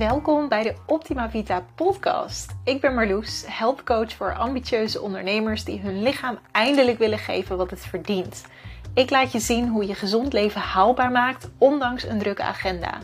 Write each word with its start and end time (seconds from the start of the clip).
Welkom 0.00 0.48
bij 0.48 0.62
de 0.62 0.74
Optima 0.86 1.30
Vita 1.30 1.64
podcast. 1.74 2.54
Ik 2.64 2.80
ben 2.80 2.94
Marloes, 2.94 3.44
helpcoach 3.46 4.12
voor 4.12 4.34
ambitieuze 4.34 5.00
ondernemers 5.00 5.64
die 5.64 5.80
hun 5.80 6.02
lichaam 6.02 6.38
eindelijk 6.52 6.98
willen 6.98 7.18
geven 7.18 7.56
wat 7.56 7.70
het 7.70 7.80
verdient. 7.80 8.44
Ik 8.94 9.10
laat 9.10 9.32
je 9.32 9.38
zien 9.38 9.68
hoe 9.68 9.86
je 9.86 9.94
gezond 9.94 10.32
leven 10.32 10.60
haalbaar 10.60 11.10
maakt, 11.10 11.50
ondanks 11.58 12.04
een 12.04 12.18
drukke 12.18 12.42
agenda. 12.42 12.98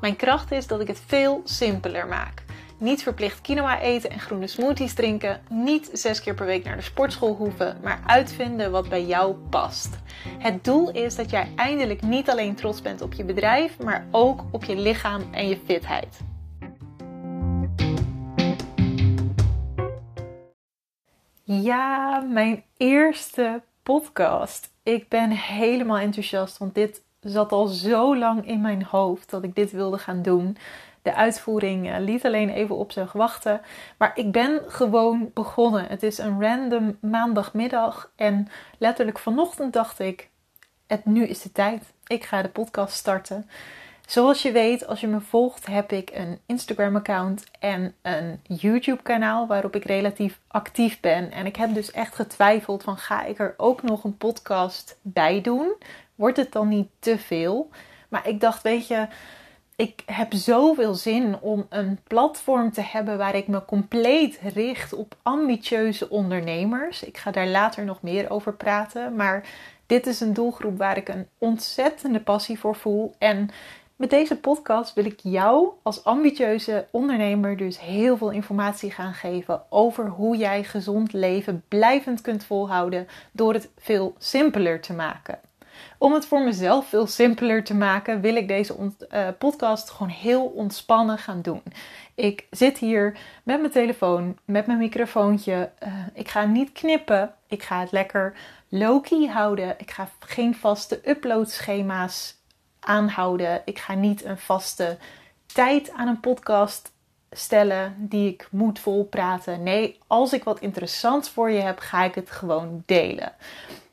Mijn 0.00 0.16
kracht 0.16 0.52
is 0.52 0.66
dat 0.66 0.80
ik 0.80 0.86
het 0.86 1.02
veel 1.06 1.40
simpeler 1.44 2.06
maak. 2.06 2.42
Niet 2.78 3.02
verplicht 3.02 3.40
quinoa 3.40 3.80
eten 3.80 4.10
en 4.10 4.20
groene 4.20 4.46
smoothies 4.46 4.94
drinken. 4.94 5.40
Niet 5.48 5.90
zes 5.92 6.20
keer 6.20 6.34
per 6.34 6.46
week 6.46 6.64
naar 6.64 6.76
de 6.76 6.82
sportschool 6.82 7.34
hoeven, 7.34 7.78
maar 7.82 8.00
uitvinden 8.06 8.70
wat 8.70 8.88
bij 8.88 9.04
jou 9.04 9.34
past. 9.34 9.98
Het 10.38 10.64
doel 10.64 10.90
is 10.90 11.16
dat 11.16 11.30
jij 11.30 11.48
eindelijk 11.56 12.02
niet 12.02 12.30
alleen 12.30 12.54
trots 12.54 12.82
bent 12.82 13.00
op 13.00 13.12
je 13.12 13.24
bedrijf, 13.24 13.78
maar 13.78 14.06
ook 14.10 14.44
op 14.50 14.64
je 14.64 14.76
lichaam 14.76 15.22
en 15.32 15.48
je 15.48 15.58
fitheid. 15.66 16.29
Ja, 21.52 22.20
mijn 22.20 22.64
eerste 22.76 23.62
podcast. 23.82 24.70
Ik 24.82 25.08
ben 25.08 25.30
helemaal 25.30 25.98
enthousiast, 25.98 26.58
want 26.58 26.74
dit 26.74 27.02
zat 27.20 27.52
al 27.52 27.66
zo 27.66 28.16
lang 28.16 28.46
in 28.46 28.60
mijn 28.60 28.84
hoofd 28.84 29.30
dat 29.30 29.44
ik 29.44 29.54
dit 29.54 29.70
wilde 29.70 29.98
gaan 29.98 30.22
doen. 30.22 30.56
De 31.02 31.14
uitvoering 31.14 31.88
uh, 31.88 31.98
liet 31.98 32.24
alleen 32.24 32.48
even 32.48 32.76
op 32.76 32.92
zich 32.92 33.12
wachten. 33.12 33.60
Maar 33.98 34.12
ik 34.14 34.32
ben 34.32 34.62
gewoon 34.66 35.30
begonnen. 35.34 35.86
Het 35.86 36.02
is 36.02 36.18
een 36.18 36.40
random 36.42 36.98
maandagmiddag. 37.00 38.12
En 38.16 38.48
letterlijk 38.78 39.18
vanochtend 39.18 39.72
dacht 39.72 39.98
ik: 39.98 40.30
het, 40.86 41.04
nu 41.04 41.26
is 41.26 41.42
de 41.42 41.52
tijd. 41.52 41.92
Ik 42.06 42.24
ga 42.24 42.42
de 42.42 42.48
podcast 42.48 42.94
starten. 42.94 43.48
Zoals 44.10 44.42
je 44.42 44.52
weet, 44.52 44.86
als 44.86 45.00
je 45.00 45.06
me 45.06 45.20
volgt, 45.20 45.66
heb 45.66 45.92
ik 45.92 46.10
een 46.14 46.38
Instagram-account 46.46 47.44
en 47.58 47.94
een 48.02 48.40
YouTube-kanaal 48.42 49.46
waarop 49.46 49.76
ik 49.76 49.84
relatief 49.84 50.40
actief 50.46 51.00
ben. 51.00 51.30
En 51.30 51.46
ik 51.46 51.56
heb 51.56 51.74
dus 51.74 51.90
echt 51.90 52.14
getwijfeld: 52.14 52.82
van 52.82 52.96
ga 52.96 53.24
ik 53.24 53.38
er 53.38 53.54
ook 53.56 53.82
nog 53.82 54.04
een 54.04 54.16
podcast 54.16 54.98
bij 55.02 55.40
doen? 55.40 55.74
Wordt 56.14 56.36
het 56.36 56.52
dan 56.52 56.68
niet 56.68 56.88
te 56.98 57.18
veel? 57.18 57.68
Maar 58.08 58.28
ik 58.28 58.40
dacht, 58.40 58.62
weet 58.62 58.86
je 58.86 59.06
ik 59.80 60.02
heb 60.06 60.32
zoveel 60.32 60.94
zin 60.94 61.36
om 61.40 61.66
een 61.68 61.98
platform 62.06 62.72
te 62.72 62.82
hebben 62.82 63.18
waar 63.18 63.34
ik 63.34 63.46
me 63.46 63.64
compleet 63.64 64.40
richt 64.54 64.92
op 64.92 65.16
ambitieuze 65.22 66.10
ondernemers. 66.10 67.02
Ik 67.02 67.18
ga 67.18 67.30
daar 67.30 67.46
later 67.46 67.84
nog 67.84 68.02
meer 68.02 68.30
over 68.30 68.54
praten. 68.54 69.16
Maar 69.16 69.48
dit 69.86 70.06
is 70.06 70.20
een 70.20 70.32
doelgroep 70.32 70.78
waar 70.78 70.96
ik 70.96 71.08
een 71.08 71.26
ontzettende 71.38 72.20
passie 72.20 72.58
voor 72.58 72.76
voel. 72.76 73.14
En 73.18 73.50
met 74.00 74.10
deze 74.10 74.36
podcast 74.36 74.94
wil 74.94 75.04
ik 75.04 75.20
jou 75.22 75.68
als 75.82 76.04
ambitieuze 76.04 76.86
ondernemer 76.90 77.56
dus 77.56 77.80
heel 77.80 78.16
veel 78.16 78.30
informatie 78.30 78.90
gaan 78.90 79.14
geven 79.14 79.62
over 79.68 80.08
hoe 80.08 80.36
jij 80.36 80.64
gezond 80.64 81.12
leven 81.12 81.62
blijvend 81.68 82.20
kunt 82.20 82.44
volhouden 82.44 83.08
door 83.32 83.52
het 83.54 83.70
veel 83.78 84.14
simpeler 84.18 84.80
te 84.80 84.92
maken. 84.92 85.38
Om 85.98 86.12
het 86.12 86.26
voor 86.26 86.40
mezelf 86.40 86.86
veel 86.86 87.06
simpeler 87.06 87.64
te 87.64 87.74
maken, 87.74 88.20
wil 88.20 88.36
ik 88.36 88.48
deze 88.48 88.76
uh, 88.78 89.28
podcast 89.38 89.90
gewoon 89.90 90.12
heel 90.12 90.44
ontspannen 90.44 91.18
gaan 91.18 91.42
doen. 91.42 91.62
Ik 92.14 92.46
zit 92.50 92.78
hier 92.78 93.18
met 93.42 93.60
mijn 93.60 93.72
telefoon, 93.72 94.38
met 94.44 94.66
mijn 94.66 94.78
microfoontje. 94.78 95.70
Uh, 95.82 95.94
ik 96.14 96.28
ga 96.28 96.44
niet 96.44 96.72
knippen. 96.72 97.34
Ik 97.48 97.62
ga 97.62 97.80
het 97.80 97.92
lekker 97.92 98.34
low-key 98.68 99.26
houden. 99.26 99.74
Ik 99.78 99.90
ga 99.90 100.08
geen 100.18 100.54
vaste 100.54 101.00
uploadschema's 101.04 102.39
aanhouden. 102.80 103.62
Ik 103.64 103.78
ga 103.78 103.94
niet 103.94 104.24
een 104.24 104.38
vaste 104.38 104.98
tijd 105.46 105.92
aan 105.92 106.08
een 106.08 106.20
podcast 106.20 106.92
stellen 107.30 107.94
die 107.98 108.32
ik 108.32 108.48
moet 108.50 108.78
volpraten. 108.78 109.62
Nee, 109.62 109.98
als 110.06 110.32
ik 110.32 110.44
wat 110.44 110.60
interessants 110.60 111.28
voor 111.28 111.50
je 111.50 111.60
heb, 111.60 111.78
ga 111.78 112.04
ik 112.04 112.14
het 112.14 112.30
gewoon 112.30 112.82
delen. 112.86 113.32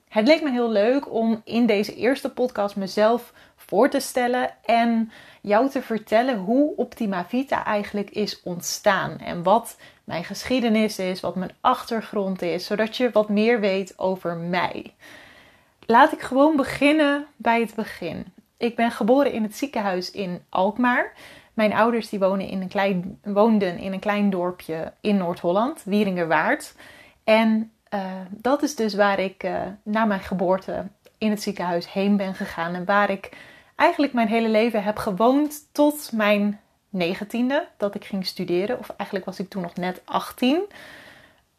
Het 0.08 0.28
leek 0.28 0.44
me 0.44 0.52
heel 0.52 0.72
leuk 0.72 1.12
om 1.12 1.42
in 1.44 1.66
deze 1.66 1.96
eerste 1.96 2.30
podcast 2.30 2.76
mezelf 2.76 3.34
voor 3.56 3.90
te 3.90 4.00
stellen 4.00 4.50
en 4.66 5.12
jou 5.42 5.70
te 5.70 5.82
vertellen 5.82 6.38
hoe 6.38 6.76
Optima 6.76 7.26
Vita 7.26 7.66
eigenlijk 7.66 8.10
is 8.10 8.42
ontstaan 8.44 9.18
en 9.18 9.44
wat 9.44 9.78
mijn 10.04 10.24
geschiedenis 10.24 11.00
is, 11.00 11.20
wat 11.20 11.36
mijn 11.36 11.56
achtergrond 11.62 12.42
is, 12.42 12.66
zodat 12.66 12.98
je 12.98 13.12
wat 13.12 13.30
meer 13.30 13.60
weet 13.60 13.94
over 13.98 14.36
mij. 14.36 14.94
Laat 15.86 16.12
ik 16.12 16.22
gewoon 16.22 16.56
beginnen 16.56 17.26
bij 17.36 17.60
het 17.60 17.76
begin. 17.76 18.26
Ik 18.58 18.76
ben 18.76 18.92
geboren 18.92 19.32
in 19.32 19.44
het 19.44 19.56
ziekenhuis 19.56 20.12
in 20.12 20.42
Alkmaar. 20.50 21.14
Mijn 21.54 21.74
ouders 21.74 22.10
die 22.10 22.20
wonen 22.20 22.48
in 22.48 22.62
een 22.62 22.68
klein, 22.68 23.20
woonden 23.24 23.78
in 23.78 23.94
een 23.94 24.00
klein 24.00 24.30
dorpje 24.30 24.94
in 25.02 25.18
Noord-Holland, 25.18 25.84
Wieringerwaard. 25.84 26.76
En 27.24 27.72
uh, 27.94 28.02
dat 28.30 28.64
is 28.64 28.76
dus 28.76 28.96
waar 28.96 29.20
ik 29.20 29.44
uh, 29.44 29.62
na 29.84 30.06
mijn 30.06 30.20
geboorte 30.20 30.88
in 31.18 31.30
het 31.30 31.42
ziekenhuis 31.42 31.92
heen 31.92 32.18
ben 32.18 32.36
gegaan. 32.36 32.74
En 32.74 32.86
waar 32.86 33.10
ik 33.10 33.30
eigenlijk 33.76 34.14
mijn 34.14 34.28
hele 34.28 34.50
leven 34.50 34.84
heb 34.84 34.98
gewoond 34.98 35.68
tot 35.72 36.12
mijn 36.14 36.60
negentiende. 36.90 37.68
Dat 37.78 37.96
ik 37.96 38.06
ging 38.06 38.26
studeren. 38.26 38.80
Of 38.80 38.90
eigenlijk 38.90 39.26
was 39.26 39.40
ik 39.40 39.50
toen 39.50 39.62
nog 39.62 39.76
net 39.76 40.02
18. 40.06 40.62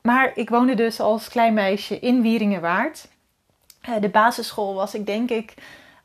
Maar 0.03 0.33
ik 0.35 0.51
woonde 0.51 0.75
dus 0.75 1.01
als 1.01 1.29
klein 1.29 1.55
meisje 1.55 1.99
in 1.99 2.23
Wieringenwaard. 2.23 3.09
Uh, 3.89 4.01
de 4.01 4.09
basisschool 4.09 4.75
was 4.75 4.95
ik 4.95 5.07
denk 5.07 5.31
ik 5.31 5.55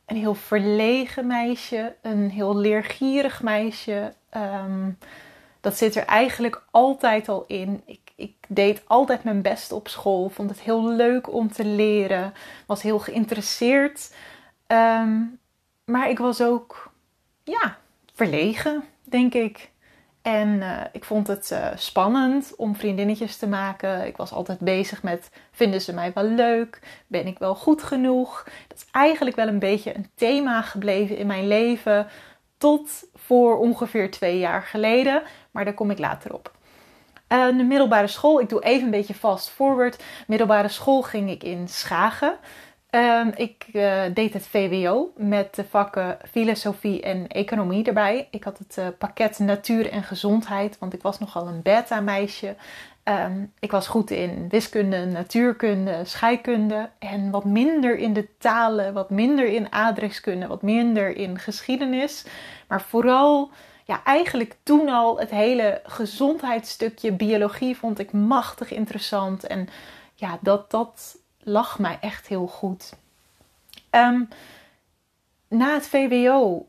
een 0.05 0.15
heel 0.15 0.35
verlegen 0.35 1.27
meisje. 1.27 1.95
Een 2.01 2.29
heel 2.29 2.55
leergierig 2.55 3.41
meisje. 3.41 4.13
Um, 4.37 4.97
dat 5.61 5.77
zit 5.77 5.95
er 5.95 6.05
eigenlijk 6.05 6.63
altijd 6.71 7.29
al 7.29 7.43
in. 7.47 7.81
Ik 7.85 8.03
ik 8.15 8.35
deed 8.47 8.81
altijd 8.87 9.23
mijn 9.23 9.41
best 9.41 9.71
op 9.71 9.87
school. 9.87 10.29
Vond 10.29 10.49
het 10.49 10.59
heel 10.59 10.89
leuk 10.89 11.33
om 11.33 11.51
te 11.51 11.65
leren. 11.65 12.33
Was 12.65 12.81
heel 12.81 12.99
geïnteresseerd. 12.99 14.15
Ehm, 14.67 15.21
maar 15.85 16.09
ik 16.09 16.17
was 16.17 16.41
ook, 16.41 16.91
ja, 17.43 17.77
verlegen, 18.13 18.83
denk 19.03 19.33
ik. 19.33 19.71
En 20.23 20.47
uh, 20.47 20.81
ik 20.91 21.03
vond 21.03 21.27
het 21.27 21.49
uh, 21.53 21.67
spannend 21.75 22.55
om 22.55 22.75
vriendinnetjes 22.75 23.37
te 23.37 23.47
maken. 23.47 24.07
Ik 24.07 24.17
was 24.17 24.31
altijd 24.31 24.59
bezig 24.59 25.03
met: 25.03 25.29
vinden 25.51 25.81
ze 25.81 25.93
mij 25.93 26.11
wel 26.13 26.23
leuk? 26.23 26.79
Ben 27.07 27.27
ik 27.27 27.39
wel 27.39 27.55
goed 27.55 27.83
genoeg? 27.83 28.43
Dat 28.67 28.77
is 28.77 28.85
eigenlijk 28.91 29.35
wel 29.35 29.47
een 29.47 29.59
beetje 29.59 29.95
een 29.95 30.09
thema 30.15 30.61
gebleven 30.61 31.17
in 31.17 31.27
mijn 31.27 31.47
leven. 31.47 32.07
Tot 32.57 32.89
voor 33.15 33.57
ongeveer 33.57 34.11
twee 34.11 34.39
jaar 34.39 34.61
geleden. 34.61 35.23
Maar 35.51 35.65
daar 35.65 35.73
kom 35.73 35.91
ik 35.91 35.99
later 35.99 36.33
op. 36.33 36.51
De 37.27 37.65
middelbare 37.67 38.07
school, 38.07 38.39
ik 38.39 38.49
doe 38.49 38.63
even 38.63 38.85
een 38.85 38.91
beetje 38.91 39.13
fast 39.13 39.49
forward. 39.49 40.03
Middelbare 40.27 40.67
school 40.67 41.01
ging 41.01 41.29
ik 41.29 41.43
in 41.43 41.67
Schagen. 41.67 42.37
Uh, 42.95 43.27
ik 43.35 43.65
uh, 43.73 44.03
deed 44.13 44.33
het 44.33 44.47
VWO 44.47 45.11
met 45.15 45.55
de 45.55 45.65
vakken 45.65 46.17
filosofie 46.31 47.01
en 47.01 47.27
economie 47.27 47.85
erbij. 47.85 48.27
Ik 48.31 48.43
had 48.43 48.57
het 48.57 48.77
uh, 48.79 48.87
pakket 48.97 49.39
natuur 49.39 49.89
en 49.89 50.03
gezondheid, 50.03 50.77
want 50.79 50.93
ik 50.93 51.01
was 51.01 51.19
nogal 51.19 51.47
een 51.47 51.61
beta-meisje. 51.61 52.55
Um, 53.03 53.53
ik 53.59 53.71
was 53.71 53.87
goed 53.87 54.11
in 54.11 54.49
wiskunde, 54.49 55.05
natuurkunde, 55.05 56.01
scheikunde 56.03 56.89
en 56.99 57.31
wat 57.31 57.45
minder 57.45 57.97
in 57.97 58.13
de 58.13 58.27
talen, 58.37 58.93
wat 58.93 59.09
minder 59.09 59.45
in 59.45 59.71
adreskunde, 59.71 60.47
wat 60.47 60.61
minder 60.61 61.15
in 61.15 61.39
geschiedenis. 61.39 62.25
Maar 62.67 62.81
vooral 62.81 63.51
ja, 63.85 64.03
eigenlijk 64.03 64.55
toen 64.63 64.89
al 64.89 65.19
het 65.19 65.29
hele 65.29 65.81
gezondheidsstukje 65.83 67.11
biologie 67.11 67.77
vond 67.77 67.99
ik 67.99 68.11
machtig 68.11 68.71
interessant. 68.71 69.47
En 69.47 69.67
ja, 70.15 70.37
dat, 70.41 70.71
dat 70.71 71.21
lag 71.43 71.79
mij 71.79 71.97
echt 72.01 72.27
heel 72.27 72.47
goed. 72.47 72.93
Um, 73.91 74.27
na 75.47 75.73
het 75.73 75.87
VWO 75.87 76.67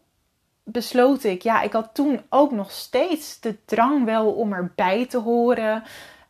besloot 0.62 1.24
ik, 1.24 1.42
ja, 1.42 1.62
ik 1.62 1.72
had 1.72 1.90
toen 1.92 2.20
ook 2.28 2.50
nog 2.50 2.70
steeds 2.70 3.40
de 3.40 3.64
drang 3.64 4.04
wel 4.04 4.32
om 4.32 4.52
erbij 4.52 5.06
te 5.06 5.18
horen. 5.18 5.82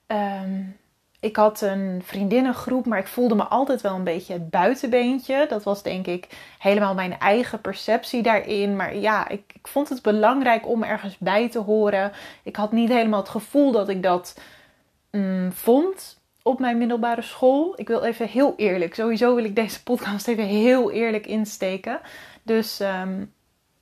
Um, 0.06 0.76
ik 1.24 1.36
had 1.36 1.60
een 1.60 2.02
vriendinnengroep, 2.04 2.86
maar 2.86 2.98
ik 2.98 3.06
voelde 3.06 3.34
me 3.34 3.42
altijd 3.42 3.80
wel 3.80 3.94
een 3.94 4.04
beetje 4.04 4.32
het 4.32 4.50
buitenbeentje. 4.50 5.46
Dat 5.48 5.62
was 5.62 5.82
denk 5.82 6.06
ik 6.06 6.28
helemaal 6.58 6.94
mijn 6.94 7.18
eigen 7.18 7.60
perceptie 7.60 8.22
daarin. 8.22 8.76
Maar 8.76 8.96
ja, 8.96 9.28
ik, 9.28 9.42
ik, 9.54 9.68
vond 9.68 9.88
het 9.88 10.02
belangrijk 10.02 10.68
om 10.68 10.82
ergens 10.82 11.18
bij 11.18 11.48
te 11.48 11.58
horen. 11.58 12.12
Ik 12.42 12.56
had 12.56 12.72
niet 12.72 12.88
helemaal 12.88 13.20
het 13.20 13.28
gevoel 13.28 13.72
dat 13.72 13.88
ik 13.88 14.02
dat 14.02 14.40
mm, 15.10 15.52
vond 15.52 16.20
op 16.44 16.58
mijn 16.58 16.78
middelbare 16.78 17.22
school. 17.22 17.72
Ik 17.76 17.88
wil 17.88 18.02
even 18.02 18.28
heel 18.28 18.54
eerlijk, 18.56 18.94
sowieso 18.94 19.34
wil 19.34 19.44
ik 19.44 19.54
deze 19.54 19.82
podcast 19.82 20.28
even 20.28 20.44
heel 20.44 20.90
eerlijk 20.90 21.26
insteken. 21.26 22.00
Dus 22.42 22.80
um, 22.80 23.32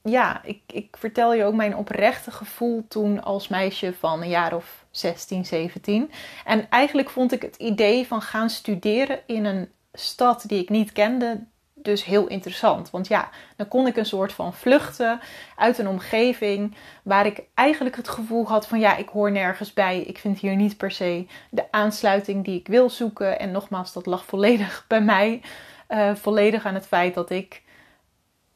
ja, 0.03 0.41
ik, 0.45 0.61
ik 0.67 0.97
vertel 0.99 1.35
je 1.35 1.45
ook 1.45 1.55
mijn 1.55 1.77
oprechte 1.77 2.31
gevoel 2.31 2.85
toen 2.89 3.23
als 3.23 3.49
meisje 3.49 3.95
van 3.95 4.23
een 4.23 4.29
jaar 4.29 4.55
of 4.55 4.87
16, 4.91 5.45
17. 5.45 6.11
En 6.45 6.71
eigenlijk 6.71 7.11
vond 7.11 7.33
ik 7.33 7.43
het 7.43 7.57
idee 7.57 8.07
van 8.07 8.23
gaan 8.23 8.51
studeren 8.51 9.21
in 9.27 9.45
een 9.45 9.69
stad 9.93 10.45
die 10.47 10.63
ik 10.63 10.69
niet 10.69 10.93
kende, 10.93 11.45
dus 11.83 12.05
heel 12.05 12.27
interessant. 12.27 12.91
Want 12.91 13.09
ja, 13.09 13.29
dan 13.57 13.69
kon 13.69 13.87
ik 13.87 13.97
een 13.97 14.07
soort 14.07 14.33
van 14.33 14.55
vluchten 14.55 15.21
uit 15.57 15.79
een 15.79 15.89
omgeving 15.89 16.75
waar 17.03 17.27
ik 17.27 17.43
eigenlijk 17.55 17.97
het 17.97 18.09
gevoel 18.09 18.47
had 18.47 18.67
van 18.67 18.81
ja, 18.81 18.97
ik 18.97 19.09
hoor 19.09 19.31
nergens 19.31 19.73
bij. 19.73 20.01
Ik 20.01 20.19
vind 20.19 20.39
hier 20.39 20.57
niet 20.57 20.77
per 20.77 20.91
se 20.91 21.27
de 21.51 21.65
aansluiting 21.71 22.45
die 22.45 22.59
ik 22.59 22.67
wil 22.67 22.91
zoeken. 22.91 23.39
En 23.39 23.51
nogmaals, 23.51 23.93
dat 23.93 24.07
lag 24.07 24.25
volledig 24.25 24.85
bij 24.89 25.01
mij. 25.01 25.43
Uh, 25.89 26.15
volledig 26.15 26.65
aan 26.65 26.75
het 26.75 26.87
feit 26.87 27.15
dat 27.15 27.31
ik 27.31 27.63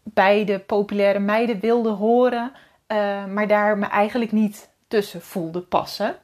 bij 0.03 0.45
de 0.45 0.59
populaire 0.59 1.19
meiden 1.19 1.61
wilde 1.61 1.89
horen, 1.89 2.53
uh, 2.89 3.25
maar 3.25 3.47
daar 3.47 3.79
me 3.79 3.87
eigenlijk 3.87 4.33
niet 4.33 4.71
tussen 4.89 5.23
voelde 5.23 5.61
passen. 5.61 6.17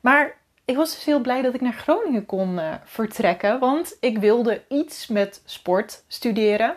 Maar 0.00 0.36
ik 0.64 0.76
was 0.76 0.94
dus 0.94 1.04
heel 1.04 1.20
blij 1.20 1.42
dat 1.42 1.54
ik 1.54 1.60
naar 1.60 1.72
Groningen 1.72 2.26
kon 2.26 2.58
uh, 2.58 2.74
vertrekken, 2.84 3.58
want 3.58 3.96
ik 4.00 4.18
wilde 4.18 4.62
iets 4.68 5.06
met 5.06 5.42
sport 5.44 6.04
studeren. 6.06 6.76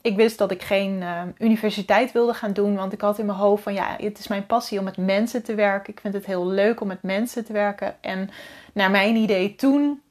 Ik 0.00 0.16
wist 0.16 0.38
dat 0.38 0.50
ik 0.50 0.62
geen 0.62 1.00
uh, 1.00 1.22
universiteit 1.38 2.12
wilde 2.12 2.34
gaan 2.34 2.52
doen, 2.52 2.76
want 2.76 2.92
ik 2.92 3.00
had 3.00 3.18
in 3.18 3.26
mijn 3.26 3.38
hoofd 3.38 3.62
van 3.62 3.74
ja, 3.74 3.96
het 3.98 4.18
is 4.18 4.28
mijn 4.28 4.46
passie 4.46 4.78
om 4.78 4.84
met 4.84 4.96
mensen 4.96 5.42
te 5.42 5.54
werken. 5.54 5.92
Ik 5.92 6.00
vind 6.00 6.14
het 6.14 6.26
heel 6.26 6.46
leuk 6.46 6.80
om 6.80 6.86
met 6.86 7.02
mensen 7.02 7.44
te 7.44 7.52
werken. 7.52 7.96
En 8.00 8.30
naar 8.72 8.90
mijn 8.90 9.16
idee 9.16 9.54
toen 9.54 10.02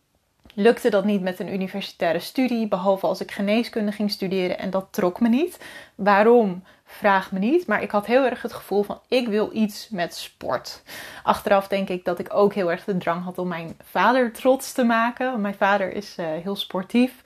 lukte 0.54 0.90
dat 0.90 1.06
niet 1.06 1.22
met 1.22 1.40
een 1.40 1.54
universitaire 1.54 2.20
studie, 2.20 2.68
behalve 2.68 3.08
als 3.08 3.22
ik 3.22 3.32
geneeskunde 3.32 3.92
ging 3.92 4.12
studeren 4.12 4.60
en 4.60 4.70
dat 4.70 4.88
trok 4.90 5.20
me 5.20 5.30
niet. 5.30 5.60
Waarom? 5.96 6.64
Vraag 6.86 7.32
me 7.32 7.40
niet. 7.40 7.68
Maar 7.68 7.82
ik 7.82 7.92
had 7.92 8.06
heel 8.06 8.26
erg 8.26 8.42
het 8.42 8.54
gevoel 8.54 8.84
van 8.84 9.02
ik 9.08 9.28
wil 9.28 9.50
iets 9.54 9.90
met 9.90 10.16
sport. 10.16 10.84
Achteraf 11.24 11.68
denk 11.68 11.90
ik 11.90 12.06
dat 12.06 12.20
ik 12.20 12.34
ook 12.34 12.54
heel 12.54 12.72
erg 12.72 12.84
de 12.84 12.98
drang 12.98 13.24
had 13.24 13.38
om 13.38 13.48
mijn 13.48 13.78
vader 13.84 14.32
trots 14.32 14.74
te 14.74 14.84
maken. 14.84 15.30
Want 15.30 15.42
mijn 15.42 15.56
vader 15.56 15.94
is 15.94 16.16
uh, 16.20 16.26
heel 16.26 16.56
sportief. 16.56 17.24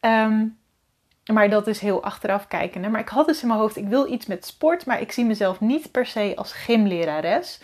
Um, 0.00 0.58
maar 1.32 1.50
dat 1.50 1.66
is 1.66 1.80
heel 1.80 2.02
achteraf 2.02 2.46
kijken. 2.46 2.90
Maar 2.90 3.00
ik 3.00 3.08
had 3.08 3.26
dus 3.26 3.42
in 3.42 3.48
mijn 3.48 3.60
hoofd, 3.60 3.76
ik 3.76 3.88
wil 3.88 4.12
iets 4.12 4.26
met 4.26 4.46
sport, 4.46 4.86
maar 4.86 5.00
ik 5.00 5.12
zie 5.12 5.24
mezelf 5.24 5.60
niet 5.60 5.90
per 5.90 6.06
se 6.06 6.32
als 6.36 6.52
gymlerares. 6.52 7.60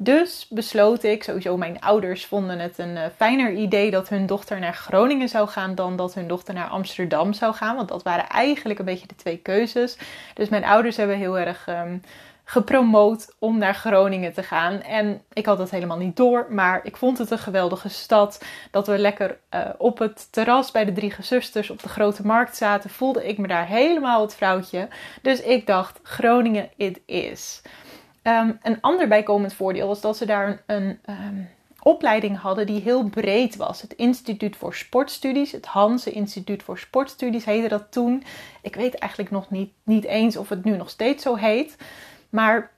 Dus 0.00 0.46
besloot 0.50 1.02
ik, 1.02 1.22
sowieso 1.22 1.56
mijn 1.56 1.80
ouders 1.80 2.26
vonden 2.26 2.58
het 2.58 2.78
een 2.78 2.96
uh, 2.96 3.02
fijner 3.16 3.52
idee 3.52 3.90
dat 3.90 4.08
hun 4.08 4.26
dochter 4.26 4.60
naar 4.60 4.74
Groningen 4.74 5.28
zou 5.28 5.48
gaan 5.48 5.74
dan 5.74 5.96
dat 5.96 6.14
hun 6.14 6.28
dochter 6.28 6.54
naar 6.54 6.68
Amsterdam 6.68 7.32
zou 7.32 7.54
gaan. 7.54 7.76
Want 7.76 7.88
dat 7.88 8.02
waren 8.02 8.28
eigenlijk 8.28 8.78
een 8.78 8.84
beetje 8.84 9.06
de 9.06 9.14
twee 9.14 9.38
keuzes. 9.38 9.98
Dus 10.34 10.48
mijn 10.48 10.64
ouders 10.64 10.96
hebben 10.96 11.16
heel 11.16 11.38
erg 11.38 11.66
um, 11.68 12.02
gepromoot 12.44 13.34
om 13.38 13.58
naar 13.58 13.74
Groningen 13.74 14.32
te 14.32 14.42
gaan. 14.42 14.82
En 14.82 15.22
ik 15.32 15.46
had 15.46 15.58
dat 15.58 15.70
helemaal 15.70 15.98
niet 15.98 16.16
door, 16.16 16.46
maar 16.50 16.80
ik 16.82 16.96
vond 16.96 17.18
het 17.18 17.30
een 17.30 17.38
geweldige 17.38 17.88
stad. 17.88 18.44
Dat 18.70 18.86
we 18.86 18.98
lekker 18.98 19.38
uh, 19.54 19.60
op 19.78 19.98
het 19.98 20.32
terras 20.32 20.70
bij 20.70 20.84
de 20.84 20.92
drie 20.92 21.10
gezusters 21.10 21.70
op 21.70 21.82
de 21.82 21.88
grote 21.88 22.26
markt 22.26 22.56
zaten, 22.56 22.90
voelde 22.90 23.28
ik 23.28 23.38
me 23.38 23.48
daar 23.48 23.66
helemaal 23.66 24.20
het 24.20 24.34
vrouwtje. 24.34 24.88
Dus 25.22 25.40
ik 25.40 25.66
dacht, 25.66 26.00
Groningen 26.02 26.68
it 26.76 27.00
is. 27.06 27.62
Um, 28.28 28.58
een 28.62 28.80
ander 28.80 29.08
bijkomend 29.08 29.54
voordeel 29.54 29.86
was 29.86 30.00
dat 30.00 30.16
ze 30.16 30.26
daar 30.26 30.62
een, 30.66 30.98
um, 31.06 31.48
opleiding 31.82 32.38
hadden 32.38 32.66
die 32.66 32.80
heel 32.80 33.04
breed 33.04 33.56
was. 33.56 33.82
Het 33.82 33.92
Instituut 33.92 34.56
voor 34.56 34.74
Sportstudies, 34.74 35.52
het 35.52 35.66
Hanse 35.66 36.10
Instituut 36.10 36.62
voor 36.62 36.78
Sportstudies 36.78 37.44
heette 37.44 37.68
dat 37.68 37.86
toen. 37.90 38.22
Ik 38.62 38.74
weet 38.74 38.94
eigenlijk 38.94 39.30
nog 39.30 39.50
niet, 39.50 39.72
niet 39.82 40.04
eens 40.04 40.36
of 40.36 40.48
het 40.48 40.64
nu 40.64 40.76
nog 40.76 40.90
steeds 40.90 41.22
zo 41.22 41.34
heet. 41.34 41.76
Maar 42.28 42.70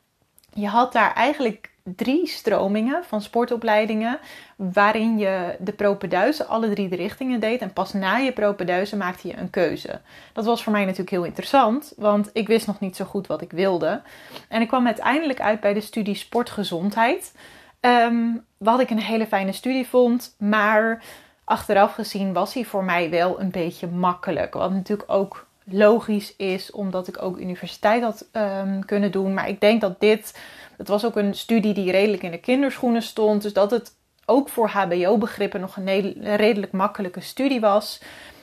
je 0.55 0.67
had 0.67 0.93
daar 0.93 1.15
eigenlijk 1.15 1.71
drie 1.97 2.27
stromingen 2.27 3.05
van 3.05 3.23
sportopleidingen. 3.23 4.19
Waarin 4.57 5.19
je 5.19 5.57
de 5.59 5.73
propeduizen 5.73 6.49
alle 6.49 6.71
drie 6.71 6.89
de 6.89 6.97
richtingen 6.97 7.41
deed. 7.41 7.61
En 7.61 7.73
pas 7.73 7.93
na 7.93 8.17
je 8.17 8.33
propeduizen 8.33 8.99
maakte 8.99 9.29
je 9.29 9.37
een 9.37 9.51
keuze. 9.51 10.01
Dat 10.33 10.45
was 10.45 10.63
voor 10.63 10.73
mij 10.73 10.85
natuurlijk 10.85 11.11
heel 11.11 11.25
interessant. 11.25 11.93
Want 11.97 12.31
ik 12.33 12.47
wist 12.47 12.67
nog 12.67 12.81
niet 12.81 12.97
zo 12.97 13.05
goed 13.05 13.27
wat 13.27 13.41
ik 13.41 13.51
wilde. 13.51 14.03
En 14.49 14.61
ik 14.61 14.69
kwam 14.69 14.87
uiteindelijk 14.87 15.41
uit 15.41 15.61
bij 15.61 15.75
de 15.75 15.81
studie 15.81 16.15
sportgezondheid. 16.15 17.33
Um, 17.81 18.45
wat 18.57 18.81
ik 18.81 18.91
een 18.91 19.01
hele 19.01 19.27
fijne 19.27 19.53
studie 19.53 19.87
vond. 19.87 20.35
Maar 20.39 21.03
achteraf 21.45 21.95
gezien 21.95 22.33
was 22.33 22.55
hij 22.55 22.65
voor 22.65 22.85
mij 22.85 23.11
wel 23.11 23.41
een 23.41 23.51
beetje 23.51 23.87
makkelijk. 23.87 24.55
Wat 24.55 24.71
natuurlijk 24.71 25.13
ook 25.13 25.47
logisch 25.65 26.37
is, 26.37 26.71
omdat 26.71 27.09
ik 27.09 27.23
ook 27.23 27.39
universiteit 27.39 28.03
had 28.03 28.27
um, 28.33 28.85
kunnen 28.85 29.13
doen. 29.13 29.35
Maar 29.35 29.49
ik 29.49 29.61
denk 29.61 29.81
dat 29.81 30.01
dit, 30.01 30.39
het 30.81 30.89
was 30.89 31.05
ook 31.05 31.17
een 31.17 31.35
studie 31.35 31.75
die 31.75 31.91
redelijk 31.91 32.23
in 32.23 32.31
de 32.31 32.41
kinderschoenen 32.41 33.03
stond. 33.03 33.43
Dus 33.43 33.53
dat 33.53 33.71
het 33.71 33.93
ook 34.25 34.49
voor 34.49 34.69
HBO-begrippen 34.69 35.61
nog 35.61 35.77
een 35.77 36.25
redelijk 36.37 36.73
makkelijke 36.73 37.21
studie 37.21 37.61
was. 37.61 38.01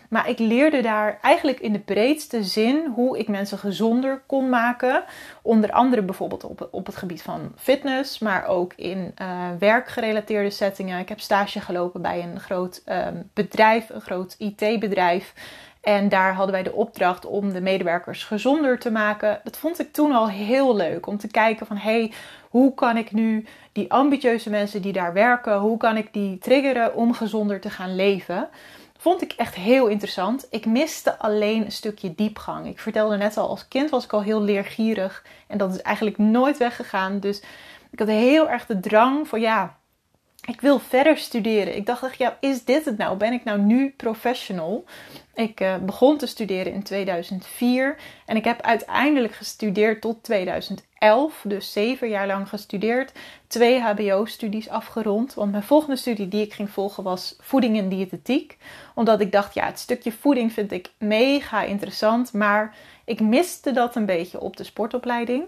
Maar 0.10 0.30
ik 0.30 0.40
leerde 0.40 0.82
daar 0.82 1.20
eigenlijk 1.22 1.60
in 1.60 1.74
de 1.74 1.80
breedste 1.80 2.44
zin 2.44 2.86
hoe 2.96 3.20
ik 3.20 3.28
mensen 3.28 3.58
gezonder 3.58 4.22
kon 4.26 4.50
maken. 4.50 5.04
Onder 5.42 5.72
andere 5.72 6.02
bijvoorbeeld 6.02 6.44
op, 6.44 6.68
op 6.72 6.86
het 6.86 6.96
gebied 6.96 7.22
van 7.22 7.54
fitness, 7.56 8.20
maar 8.20 8.46
ook 8.46 8.74
in 8.76 9.14
uh, 9.22 9.48
werkgerelateerde 9.60 10.50
settingen. 10.50 11.00
Ik 11.00 11.10
heb 11.10 11.20
stage 11.20 11.60
gelopen 11.60 12.02
bij 12.02 12.24
een 12.24 12.40
groot 12.40 12.82
um, 12.86 13.30
bedrijf, 13.34 13.90
een 13.90 14.02
groot 14.02 14.36
IT-bedrijf. 14.38 15.34
En 15.88 16.10
daar 16.10 16.34
hadden 16.34 16.54
wij 16.54 16.64
de 16.64 16.74
opdracht 16.74 17.26
om 17.26 17.54
de 17.54 17.62
medewerkers 17.62 18.24
gezonder 18.24 18.80
te 18.80 18.92
maken. 18.92 19.40
Dat 19.44 19.58
vond 19.58 19.80
ik 19.80 19.94
toen 19.94 20.12
al 20.12 20.30
heel 20.30 20.76
leuk 20.76 21.08
om 21.08 21.18
te 21.18 21.28
kijken 21.28 21.66
van 21.66 21.78
hey, 21.78 22.12
hoe 22.50 22.74
kan 22.74 22.98
ik 22.98 23.12
nu 23.12 23.46
die 23.72 23.92
ambitieuze 23.92 24.50
mensen 24.50 24.82
die 24.82 24.94
daar 24.94 25.14
werken, 25.14 25.58
hoe 25.58 25.78
kan 25.78 25.98
ik 25.98 26.14
die 26.14 26.38
triggeren 26.38 26.96
om 26.96 27.14
gezonder 27.14 27.60
te 27.60 27.70
gaan 27.70 27.96
leven? 27.96 28.50
Vond 28.98 29.22
ik 29.22 29.34
echt 29.38 29.56
heel 29.56 29.88
interessant. 29.88 30.48
Ik 30.50 30.66
miste 30.66 31.20
alleen 31.20 31.66
een 31.66 31.72
stukje 31.72 32.16
diepgang. 32.16 32.68
Ik 32.68 32.80
vertelde 32.80 33.18
net 33.18 33.38
al, 33.38 33.50
als 33.50 33.68
kind 33.68 33.90
was 33.90 34.04
ik 34.04 34.14
al 34.14 34.22
heel 34.22 34.42
leergierig 34.42 35.26
en 35.48 35.58
dat 35.58 35.74
is 35.74 35.82
eigenlijk 35.82 36.18
nooit 36.18 36.58
weggegaan. 36.58 37.20
Dus 37.20 37.44
ik 37.92 38.00
had 38.00 38.08
heel 38.08 38.50
erg 38.50 38.66
de 38.66 38.80
drang 38.80 39.28
van 39.28 39.40
ja, 39.40 39.77
ik 40.48 40.62
wil 40.62 40.80
verder 40.80 41.18
studeren. 41.18 41.76
Ik 41.76 41.86
dacht 41.86 42.04
echt, 42.04 42.18
ja, 42.18 42.38
is 42.40 42.64
dit 42.64 42.86
het 42.86 42.98
nou? 42.98 43.18
Ben 43.18 43.34
ik 43.34 43.44
nou 43.44 43.60
nu 43.60 43.94
professional? 43.98 44.86
Ik 45.34 45.62
uh, 45.62 45.78
begon 45.78 46.18
te 46.18 46.26
studeren 46.26 46.74
in 46.74 46.84
2004 46.84 47.98
en 48.26 48.36
ik 48.36 48.44
heb 48.44 48.62
uiteindelijk 48.62 49.34
gestudeerd 49.34 50.02
tot 50.02 50.24
2011, 50.24 51.44
dus 51.44 51.72
zeven 51.72 52.10
jaar 52.10 52.28
lang 52.28 52.50
gestudeerd, 52.50 53.12
twee 53.48 53.82
HBO-studies 53.82 54.70
afgerond. 54.70 55.34
Want 55.34 55.52
mijn 55.52 55.64
volgende 55.64 55.96
studie 55.96 56.28
die 56.28 56.42
ik 56.42 56.54
ging 56.54 56.70
volgen 56.70 57.04
was 57.04 57.36
voeding 57.40 57.78
en 57.78 57.90
diëtetiek, 57.90 58.58
omdat 58.96 59.22
ik 59.22 59.32
dacht, 59.32 59.54
ja, 59.54 59.66
het 59.66 59.80
stukje 59.80 60.12
voeding 60.12 60.54
vind 60.54 60.72
ik 60.72 60.92
mega 60.98 61.64
interessant, 61.64 62.34
maar 62.34 62.76
ik 63.06 63.20
miste 63.20 63.72
dat 63.72 63.96
een 63.96 64.06
beetje 64.06 64.40
op 64.40 64.58
de 64.58 64.64
sportopleiding. 64.64 65.44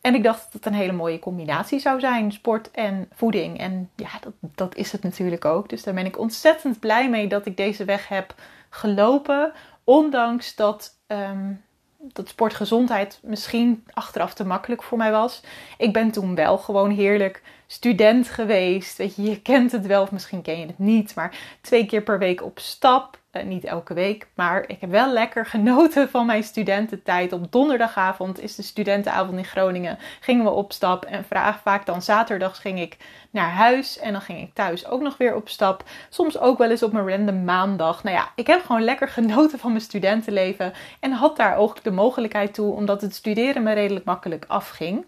En 0.00 0.14
ik 0.14 0.22
dacht 0.22 0.42
dat 0.42 0.52
het 0.52 0.66
een 0.66 0.78
hele 0.78 0.92
mooie 0.92 1.18
combinatie 1.18 1.78
zou 1.78 2.00
zijn, 2.00 2.32
sport 2.32 2.70
en 2.70 3.08
voeding. 3.12 3.58
En 3.58 3.90
ja, 3.96 4.08
dat, 4.20 4.32
dat 4.54 4.74
is 4.74 4.92
het 4.92 5.02
natuurlijk 5.02 5.44
ook. 5.44 5.68
Dus 5.68 5.82
daar 5.82 5.94
ben 5.94 6.06
ik 6.06 6.18
ontzettend 6.18 6.80
blij 6.80 7.10
mee 7.10 7.28
dat 7.28 7.46
ik 7.46 7.56
deze 7.56 7.84
weg 7.84 8.08
heb 8.08 8.34
gelopen. 8.70 9.52
Ondanks 9.84 10.54
dat, 10.54 10.98
um, 11.06 11.62
dat 11.98 12.28
sportgezondheid 12.28 13.18
misschien 13.22 13.84
achteraf 13.92 14.34
te 14.34 14.46
makkelijk 14.46 14.82
voor 14.82 14.98
mij 14.98 15.10
was. 15.10 15.42
Ik 15.78 15.92
ben 15.92 16.10
toen 16.10 16.34
wel 16.34 16.58
gewoon 16.58 16.90
heerlijk 16.90 17.42
student 17.72 18.28
geweest. 18.28 18.96
Weet 18.96 19.16
je, 19.16 19.22
je 19.22 19.42
kent 19.42 19.72
het 19.72 19.86
wel 19.86 20.02
of 20.02 20.10
misschien 20.10 20.42
ken 20.42 20.58
je 20.58 20.66
het 20.66 20.78
niet. 20.78 21.14
Maar 21.14 21.38
twee 21.60 21.86
keer 21.86 22.02
per 22.02 22.18
week 22.18 22.42
op 22.42 22.58
stap. 22.58 23.18
Uh, 23.32 23.42
niet 23.42 23.64
elke 23.64 23.94
week, 23.94 24.26
maar 24.34 24.64
ik 24.66 24.80
heb 24.80 24.90
wel 24.90 25.12
lekker 25.12 25.46
genoten 25.46 26.08
van 26.08 26.26
mijn 26.26 26.42
studententijd. 26.42 27.32
Op 27.32 27.52
donderdagavond 27.52 28.40
is 28.40 28.54
de 28.54 28.62
studentenavond 28.62 29.38
in 29.38 29.44
Groningen. 29.44 29.98
Gingen 30.20 30.44
we 30.44 30.50
op 30.50 30.72
stap 30.72 31.04
en 31.04 31.24
vaak 31.62 31.86
dan 31.86 32.02
zaterdags 32.02 32.58
ging 32.58 32.80
ik 32.80 32.96
naar 33.30 33.50
huis. 33.50 33.98
En 33.98 34.12
dan 34.12 34.20
ging 34.20 34.40
ik 34.40 34.54
thuis 34.54 34.86
ook 34.86 35.00
nog 35.00 35.16
weer 35.16 35.34
op 35.34 35.48
stap. 35.48 35.84
Soms 36.08 36.38
ook 36.38 36.58
wel 36.58 36.70
eens 36.70 36.82
op 36.82 36.92
mijn 36.92 37.08
random 37.08 37.44
maandag. 37.44 38.02
Nou 38.02 38.16
ja, 38.16 38.28
ik 38.34 38.46
heb 38.46 38.64
gewoon 38.64 38.84
lekker 38.84 39.08
genoten 39.08 39.58
van 39.58 39.70
mijn 39.70 39.82
studentenleven. 39.82 40.72
En 41.00 41.12
had 41.12 41.36
daar 41.36 41.56
ook 41.56 41.82
de 41.82 41.90
mogelijkheid 41.90 42.54
toe, 42.54 42.74
omdat 42.74 43.00
het 43.00 43.14
studeren 43.14 43.62
me 43.62 43.72
redelijk 43.72 44.04
makkelijk 44.04 44.44
afging. 44.48 45.04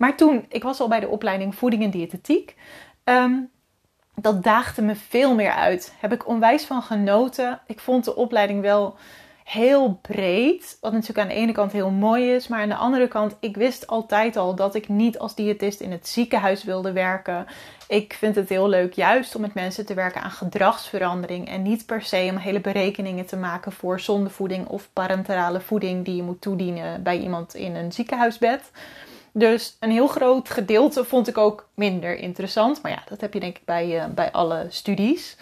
Maar 0.00 0.16
toen, 0.16 0.44
ik 0.48 0.62
was 0.62 0.80
al 0.80 0.88
bij 0.88 1.00
de 1.00 1.08
opleiding 1.08 1.54
voeding 1.54 1.82
en 1.82 1.90
diëtetiek. 1.90 2.56
Um, 3.04 3.50
dat 4.14 4.42
daagde 4.42 4.82
me 4.82 4.94
veel 4.94 5.34
meer 5.34 5.52
uit. 5.52 5.94
Heb 5.98 6.12
ik 6.12 6.28
onwijs 6.28 6.64
van 6.64 6.82
genoten. 6.82 7.60
Ik 7.66 7.80
vond 7.80 8.04
de 8.04 8.16
opleiding 8.16 8.60
wel 8.60 8.96
heel 9.44 9.98
breed. 10.02 10.78
Wat 10.80 10.92
natuurlijk 10.92 11.18
aan 11.18 11.34
de 11.34 11.40
ene 11.40 11.52
kant 11.52 11.72
heel 11.72 11.90
mooi 11.90 12.34
is. 12.34 12.48
Maar 12.48 12.60
aan 12.60 12.68
de 12.68 12.74
andere 12.74 13.08
kant, 13.08 13.36
ik 13.40 13.56
wist 13.56 13.86
altijd 13.86 14.36
al 14.36 14.54
dat 14.54 14.74
ik 14.74 14.88
niet 14.88 15.18
als 15.18 15.34
diëtist 15.34 15.80
in 15.80 15.92
het 15.92 16.08
ziekenhuis 16.08 16.64
wilde 16.64 16.92
werken. 16.92 17.46
Ik 17.88 18.12
vind 18.12 18.34
het 18.34 18.48
heel 18.48 18.68
leuk 18.68 18.92
juist 18.92 19.34
om 19.34 19.40
met 19.40 19.54
mensen 19.54 19.86
te 19.86 19.94
werken 19.94 20.22
aan 20.22 20.30
gedragsverandering. 20.30 21.48
En 21.48 21.62
niet 21.62 21.86
per 21.86 22.02
se 22.02 22.28
om 22.30 22.36
hele 22.36 22.60
berekeningen 22.60 23.26
te 23.26 23.36
maken 23.36 23.72
voor 23.72 24.00
zondevoeding 24.00 24.66
of 24.66 24.88
parenterale 24.92 25.60
voeding 25.60 26.04
die 26.04 26.16
je 26.16 26.22
moet 26.22 26.40
toedienen 26.40 27.02
bij 27.02 27.18
iemand 27.18 27.54
in 27.54 27.74
een 27.74 27.92
ziekenhuisbed. 27.92 28.70
Dus 29.32 29.76
een 29.80 29.90
heel 29.90 30.06
groot 30.06 30.50
gedeelte 30.50 31.04
vond 31.04 31.28
ik 31.28 31.38
ook 31.38 31.68
minder 31.74 32.16
interessant. 32.16 32.82
Maar 32.82 32.90
ja, 32.90 33.02
dat 33.08 33.20
heb 33.20 33.34
je 33.34 33.40
denk 33.40 33.56
ik 33.56 33.64
bij, 33.64 33.96
uh, 33.96 34.04
bij 34.14 34.32
alle 34.32 34.66
studies. 34.68 35.36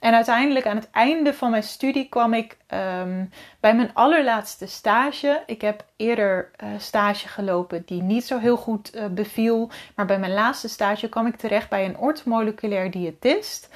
En 0.00 0.14
uiteindelijk 0.14 0.66
aan 0.66 0.76
het 0.76 0.90
einde 0.90 1.34
van 1.34 1.50
mijn 1.50 1.62
studie 1.62 2.08
kwam 2.08 2.34
ik 2.34 2.56
ehm, 2.66 3.24
bij 3.60 3.74
mijn 3.74 3.90
allerlaatste 3.94 4.66
stage. 4.66 5.42
Ik 5.46 5.60
heb 5.60 5.84
eerder 5.96 6.50
uh, 6.62 6.68
stage 6.78 7.28
gelopen 7.28 7.82
die 7.86 8.02
niet 8.02 8.24
zo 8.24 8.38
heel 8.38 8.56
goed 8.56 8.96
uh, 8.96 9.06
beviel. 9.06 9.70
Maar 9.94 10.06
bij 10.06 10.18
mijn 10.18 10.32
laatste 10.32 10.68
stage 10.68 11.08
kwam 11.08 11.26
ik 11.26 11.36
terecht 11.36 11.68
bij 11.68 11.84
een 11.84 11.98
orthomoleculair 11.98 12.90
diëtist. 12.90 13.68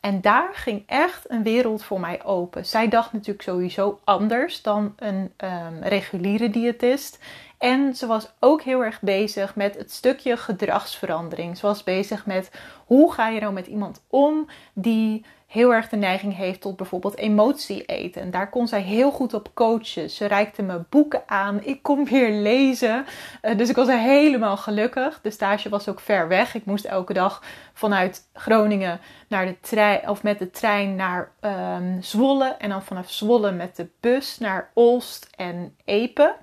En 0.00 0.20
daar 0.20 0.48
ging 0.52 0.82
echt 0.86 1.30
een 1.30 1.42
wereld 1.42 1.84
voor 1.84 2.00
mij 2.00 2.24
open. 2.24 2.66
Zij 2.66 2.88
dacht 2.88 3.12
natuurlijk 3.12 3.42
sowieso 3.42 4.00
anders 4.04 4.62
dan 4.62 4.94
een 4.96 5.32
um, 5.36 5.82
reguliere 5.82 6.50
diëtist. 6.50 7.18
En 7.60 7.94
ze 7.94 8.06
was 8.06 8.30
ook 8.38 8.62
heel 8.62 8.84
erg 8.84 9.00
bezig 9.00 9.56
met 9.56 9.76
het 9.76 9.92
stukje 9.92 10.36
gedragsverandering. 10.36 11.56
Ze 11.56 11.66
was 11.66 11.84
bezig 11.84 12.26
met 12.26 12.50
hoe 12.86 13.12
ga 13.12 13.28
je 13.28 13.40
nou 13.40 13.52
met 13.52 13.66
iemand 13.66 14.02
om 14.08 14.46
die 14.74 15.24
heel 15.46 15.74
erg 15.74 15.88
de 15.88 15.96
neiging 15.96 16.36
heeft 16.36 16.60
tot 16.60 16.76
bijvoorbeeld 16.76 17.16
emotie 17.16 17.84
eten. 17.84 18.22
En 18.22 18.30
daar 18.30 18.50
kon 18.50 18.68
zij 18.68 18.80
heel 18.80 19.10
goed 19.10 19.34
op 19.34 19.50
coachen. 19.54 20.10
Ze 20.10 20.26
reikte 20.26 20.62
me 20.62 20.82
boeken 20.88 21.22
aan. 21.26 21.64
Ik 21.64 21.82
kon 21.82 22.04
weer 22.04 22.30
lezen. 22.30 23.06
Uh, 23.42 23.58
dus 23.58 23.68
ik 23.68 23.76
was 23.76 23.88
helemaal 23.88 24.56
gelukkig. 24.56 25.20
De 25.22 25.30
stage 25.30 25.68
was 25.68 25.88
ook 25.88 26.00
ver 26.00 26.28
weg. 26.28 26.54
Ik 26.54 26.64
moest 26.64 26.84
elke 26.84 27.12
dag 27.12 27.42
vanuit 27.72 28.28
Groningen 28.32 29.00
naar 29.28 29.46
de 29.46 29.60
trein, 29.60 30.08
of 30.08 30.22
met 30.22 30.38
de 30.38 30.50
trein 30.50 30.94
naar 30.96 31.32
um, 31.40 32.02
Zwolle. 32.02 32.56
En 32.58 32.68
dan 32.68 32.82
vanaf 32.82 33.10
Zwolle 33.10 33.52
met 33.52 33.76
de 33.76 33.88
bus 34.00 34.38
naar 34.38 34.70
Olst 34.74 35.30
en 35.36 35.76
Epe. 35.84 36.34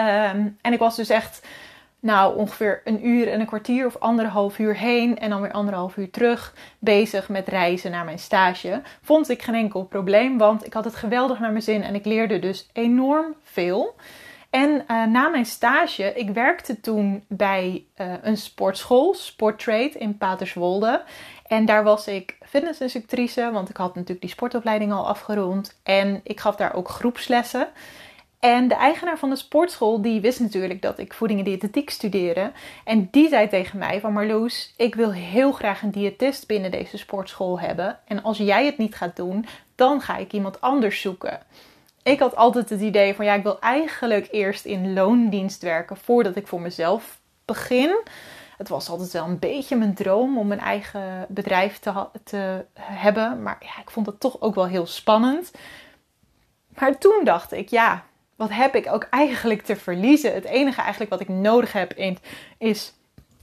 Um, 0.00 0.58
en 0.60 0.72
ik 0.72 0.78
was 0.78 0.96
dus 0.96 1.08
echt 1.08 1.46
nou 2.00 2.36
ongeveer 2.36 2.80
een 2.84 3.06
uur 3.06 3.28
en 3.28 3.40
een 3.40 3.46
kwartier 3.46 3.86
of 3.86 3.96
anderhalf 3.98 4.58
uur 4.58 4.76
heen 4.76 5.18
en 5.18 5.30
dan 5.30 5.40
weer 5.40 5.52
anderhalf 5.52 5.96
uur 5.96 6.10
terug 6.10 6.54
bezig 6.78 7.28
met 7.28 7.48
reizen 7.48 7.90
naar 7.90 8.04
mijn 8.04 8.18
stage. 8.18 8.82
Vond 9.02 9.28
ik 9.28 9.42
geen 9.42 9.54
enkel 9.54 9.84
probleem, 9.84 10.38
want 10.38 10.66
ik 10.66 10.72
had 10.72 10.84
het 10.84 10.94
geweldig 10.94 11.38
naar 11.38 11.50
mijn 11.50 11.62
zin 11.62 11.82
en 11.82 11.94
ik 11.94 12.04
leerde 12.04 12.38
dus 12.38 12.68
enorm 12.72 13.34
veel. 13.42 13.94
En 14.50 14.70
uh, 14.70 15.04
na 15.04 15.28
mijn 15.28 15.46
stage, 15.46 16.12
ik 16.14 16.30
werkte 16.30 16.80
toen 16.80 17.24
bij 17.28 17.84
uh, 17.96 18.12
een 18.22 18.36
sportschool, 18.36 19.14
Sporttrade 19.14 19.98
in 19.98 20.18
Paterswolde. 20.18 21.02
En 21.46 21.64
daar 21.64 21.84
was 21.84 22.06
ik 22.06 22.36
fitnessinstructrice, 22.46 23.50
want 23.52 23.68
ik 23.68 23.76
had 23.76 23.94
natuurlijk 23.94 24.20
die 24.20 24.30
sportopleiding 24.30 24.92
al 24.92 25.08
afgerond. 25.08 25.80
En 25.82 26.20
ik 26.22 26.40
gaf 26.40 26.56
daar 26.56 26.74
ook 26.74 26.88
groepslessen. 26.88 27.68
En 28.40 28.68
de 28.68 28.74
eigenaar 28.74 29.18
van 29.18 29.30
de 29.30 29.36
sportschool, 29.36 30.02
die 30.02 30.20
wist 30.20 30.40
natuurlijk 30.40 30.82
dat 30.82 30.98
ik 30.98 31.14
voeding 31.14 31.38
en 31.38 31.44
diëtetiek 31.44 31.90
studeerde. 31.90 32.52
En 32.84 33.08
die 33.10 33.28
zei 33.28 33.48
tegen 33.48 33.78
mij 33.78 34.00
van 34.00 34.12
Marloes, 34.12 34.74
ik 34.76 34.94
wil 34.94 35.12
heel 35.12 35.52
graag 35.52 35.82
een 35.82 35.90
diëtist 35.90 36.46
binnen 36.46 36.70
deze 36.70 36.98
sportschool 36.98 37.60
hebben. 37.60 37.98
En 38.04 38.22
als 38.22 38.38
jij 38.38 38.66
het 38.66 38.78
niet 38.78 38.94
gaat 38.94 39.16
doen, 39.16 39.46
dan 39.74 40.00
ga 40.00 40.16
ik 40.16 40.32
iemand 40.32 40.60
anders 40.60 41.00
zoeken. 41.00 41.40
Ik 42.02 42.18
had 42.18 42.36
altijd 42.36 42.70
het 42.70 42.80
idee 42.80 43.14
van 43.14 43.24
ja, 43.24 43.34
ik 43.34 43.42
wil 43.42 43.60
eigenlijk 43.60 44.28
eerst 44.30 44.64
in 44.64 44.92
loondienst 44.92 45.62
werken 45.62 45.96
voordat 45.96 46.36
ik 46.36 46.46
voor 46.46 46.60
mezelf 46.60 47.20
begin. 47.44 47.98
Het 48.56 48.68
was 48.68 48.88
altijd 48.88 49.10
wel 49.10 49.24
een 49.24 49.38
beetje 49.38 49.76
mijn 49.76 49.94
droom 49.94 50.38
om 50.38 50.46
mijn 50.46 50.60
eigen 50.60 51.26
bedrijf 51.28 51.78
te, 51.78 52.06
te 52.24 52.64
hebben. 52.74 53.42
Maar 53.42 53.56
ja, 53.60 53.82
ik 53.82 53.90
vond 53.90 54.06
het 54.06 54.20
toch 54.20 54.40
ook 54.40 54.54
wel 54.54 54.66
heel 54.66 54.86
spannend. 54.86 55.50
Maar 56.78 56.98
toen 56.98 57.20
dacht 57.24 57.52
ik, 57.52 57.68
ja, 57.68 58.04
wat 58.40 58.50
heb 58.50 58.74
ik 58.74 58.92
ook 58.92 59.06
eigenlijk 59.10 59.62
te 59.62 59.76
verliezen? 59.76 60.34
Het 60.34 60.44
enige 60.44 60.80
eigenlijk 60.80 61.10
wat 61.10 61.20
ik 61.20 61.28
nodig 61.28 61.72
heb 61.72 61.94
is 62.58 62.92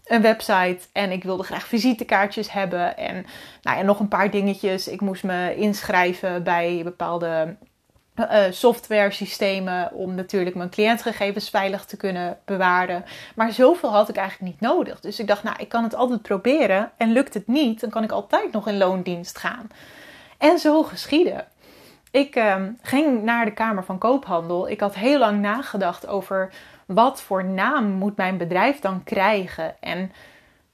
een 0.06 0.22
website 0.22 0.80
en 0.92 1.12
ik 1.12 1.24
wilde 1.24 1.44
graag 1.44 1.68
visitekaartjes 1.68 2.51
hebben 2.51 2.98
en 2.98 3.25
nou 3.62 3.84
nog 3.84 4.00
een 4.00 4.08
paar 4.08 4.32
dingetjes. 4.32 4.88
Ik 4.88 5.01
moest 5.01 5.24
me 5.24 5.56
inschrijven 5.56 6.44
bij 6.44 6.82
bepaalde 6.84 7.56
uh, 8.16 8.44
software 8.50 9.12
systemen 9.12 9.94
om 9.94 10.16
natuurlijk 10.16 10.56
mijn 10.56 10.70
cliëntgegevens 10.70 11.50
veilig 11.50 11.86
te 11.86 11.98
kunnen 11.98 12.38
bewaren. 12.46 13.06
Maar 13.36 13.51
zoveel 13.51 13.92
had 13.92 14.10
ik 14.10 14.16
eigenlijk 14.16 14.51
niet 14.51 14.62
nodig. 14.62 15.00
Dus 15.00 15.20
ik 15.20 15.27
dacht, 15.27 15.44
nou, 15.44 15.56
ik 15.60 15.70
kan 15.70 15.84
het 15.84 15.96
altijd 15.96 16.22
proberen 16.22 16.92
en 16.98 17.12
lukt 17.12 17.34
het 17.34 17.48
niet, 17.48 17.80
dan 17.80 17.89
kan 17.89 18.04
ik 18.04 18.12
altijd 18.12 18.51
nog 18.51 18.68
in 18.68 18.77
loondienst 18.77 19.38
gaan. 19.38 19.70
En 20.38 20.60
zo 20.60 20.84
geschiedde. 20.84 21.46
Ik 22.18 22.36
um, 22.36 22.78
ging 22.82 23.24
naar 23.24 23.46
de 23.46 23.54
Kamer 23.54 23.84
van 23.84 23.98
Koophandel. 23.98 24.70
Ik 24.70 24.80
had 24.80 24.96
heel 24.96 25.20
lang 25.20 25.42
nagedacht 25.42 26.08
over 26.08 26.54
wat 26.86 27.22
voor 27.22 27.46
naam 27.46 27.92
moet 27.92 28.16
mijn 28.16 28.38
bedrijf 28.38 28.80
dan 28.80 29.04
krijgen. 29.04 29.76
En 29.82 30.12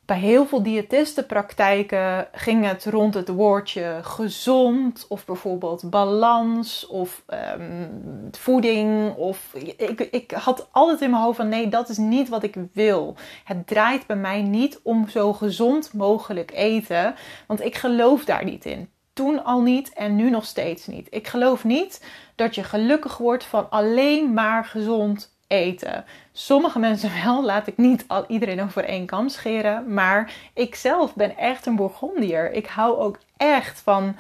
bij 0.06 0.20
heel 0.20 0.46
veel 0.46 0.64
diëtistenpraktijken 0.64 2.28
ging 2.32 2.66
het 2.66 2.86
rond 2.86 3.14
het 3.14 3.28
woordje 3.28 4.00
gezond 4.02 5.06
of 5.10 5.26
bijvoorbeeld 5.26 5.90
balans 5.90 6.88
of 6.88 7.24
um, 7.28 8.30
voeding. 8.32 9.16
Of 9.16 9.54
ik, 9.78 10.00
ik 10.12 10.32
had 10.32 10.68
altijd 10.72 11.02
in 11.02 11.10
mijn 11.10 11.24
hoofd 11.24 11.38
van 11.38 11.50
nee, 11.50 11.70
dat 11.70 11.90
is 11.90 11.98
niet 11.98 12.30
wat 12.30 12.44
ik 12.44 12.56
wil. 12.74 13.16
Het 13.44 13.68
draait 13.68 14.08
bij 14.08 14.16
mij 14.16 14.42
niet 14.42 14.80
om 14.84 15.10
zo 15.10 15.34
gezond 15.34 15.94
mogelijk 15.94 16.52
eten, 16.52 17.16
want 17.48 17.62
ik 17.62 17.76
geloof 17.76 18.26
daar 18.26 18.44
niet 18.44 18.66
in. 18.66 18.93
Toen 19.14 19.44
al 19.44 19.62
niet 19.62 19.94
en 19.94 20.16
nu 20.16 20.30
nog 20.30 20.46
steeds 20.46 20.88
niet. 20.88 21.08
Ik 21.10 21.28
geloof 21.28 21.64
niet 21.64 22.06
dat 22.36 22.56
je 22.56 22.64
gelukkig 22.64 23.18
wordt 23.18 23.44
van 23.44 23.70
alleen 23.70 24.34
maar 24.34 24.66
gezond 24.66 25.32
eten. 25.48 26.06
Sommige 26.32 26.80
mensen 26.80 27.12
wel, 27.24 27.44
laat 27.44 27.68
ik 27.68 27.78
niet 27.78 28.06
al 28.08 28.26
iedereen 28.28 28.62
over 28.62 28.84
één 28.86 29.06
kam 29.06 29.30
scheren. 29.30 29.94
Maar 29.94 30.34
ik 30.54 30.76
zelf 30.76 31.16
ben 31.16 31.38
echt 31.38 31.66
een 31.66 31.76
Bourgondier. 31.76 32.52
Ik 32.52 32.68
hou 32.68 32.98
ook 32.98 33.18
echt 33.38 33.82
van 33.82 34.16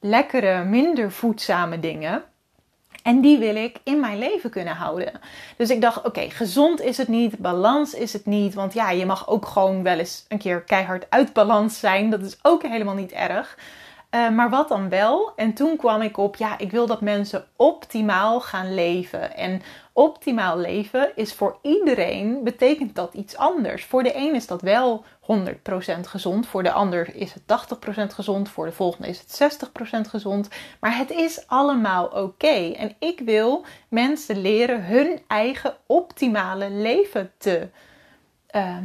lekkere, 0.00 0.64
minder 0.64 1.12
voedzame 1.12 1.80
dingen. 1.80 2.22
En 3.02 3.20
die 3.20 3.38
wil 3.38 3.56
ik 3.56 3.78
in 3.82 4.00
mijn 4.00 4.18
leven 4.18 4.50
kunnen 4.50 4.74
houden. 4.74 5.12
Dus 5.56 5.70
ik 5.70 5.80
dacht, 5.80 6.04
oké, 6.04 6.30
gezond 6.30 6.80
is 6.80 6.96
het 6.96 7.08
niet, 7.08 7.38
balans 7.38 7.94
is 7.94 8.12
het 8.12 8.26
niet. 8.26 8.54
Want 8.54 8.72
ja, 8.74 8.90
je 8.90 9.06
mag 9.06 9.28
ook 9.28 9.46
gewoon 9.46 9.82
wel 9.82 9.98
eens 9.98 10.24
een 10.28 10.38
keer 10.38 10.60
keihard 10.60 11.06
uit 11.08 11.32
balans 11.32 11.78
zijn. 11.78 12.10
Dat 12.10 12.22
is 12.22 12.38
ook 12.42 12.62
helemaal 12.62 12.94
niet 12.94 13.12
erg. 13.12 13.58
Uh, 14.14 14.30
maar 14.30 14.50
wat 14.50 14.68
dan 14.68 14.88
wel? 14.88 15.32
En 15.36 15.54
toen 15.54 15.76
kwam 15.76 16.00
ik 16.00 16.16
op, 16.16 16.36
ja, 16.36 16.58
ik 16.58 16.70
wil 16.70 16.86
dat 16.86 17.00
mensen 17.00 17.44
optimaal 17.56 18.40
gaan 18.40 18.74
leven. 18.74 19.36
En 19.36 19.62
optimaal 19.92 20.58
leven 20.58 21.10
is 21.14 21.32
voor 21.32 21.58
iedereen, 21.62 22.44
betekent 22.44 22.94
dat 22.94 23.14
iets 23.14 23.36
anders. 23.36 23.84
Voor 23.84 24.02
de 24.02 24.16
een 24.16 24.34
is 24.34 24.46
dat 24.46 24.62
wel 24.62 25.04
100% 25.20 26.00
gezond, 26.00 26.46
voor 26.46 26.62
de 26.62 26.72
ander 26.72 27.14
is 27.14 27.32
het 27.32 27.42
80% 27.42 28.14
gezond, 28.14 28.48
voor 28.48 28.66
de 28.66 28.72
volgende 28.72 29.08
is 29.08 29.24
het 29.26 29.66
60% 30.06 30.08
gezond. 30.08 30.48
Maar 30.80 30.96
het 30.96 31.10
is 31.10 31.44
allemaal 31.46 32.06
oké. 32.06 32.72
En 32.76 32.94
ik 32.98 33.20
wil 33.20 33.64
mensen 33.88 34.40
leren 34.40 34.84
hun 34.84 35.20
eigen 35.26 35.74
optimale 35.86 36.70
leven 36.70 37.32
te 37.38 37.68
uh, 38.56 38.76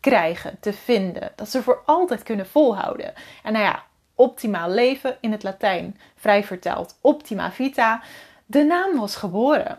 krijgen, 0.00 0.56
te 0.60 0.72
vinden. 0.72 1.32
Dat 1.36 1.48
ze 1.48 1.62
voor 1.62 1.82
altijd 1.86 2.22
kunnen 2.22 2.46
volhouden. 2.46 3.12
En 3.42 3.52
nou 3.52 3.64
ja, 3.64 3.82
optimaal 4.14 4.70
leven 4.70 5.16
in 5.20 5.32
het 5.32 5.42
Latijn, 5.42 5.98
vrij 6.16 6.44
vertaald 6.44 6.98
optima 7.00 7.52
vita, 7.52 8.02
de 8.46 8.64
naam 8.64 8.98
was 8.98 9.16
geboren. 9.16 9.78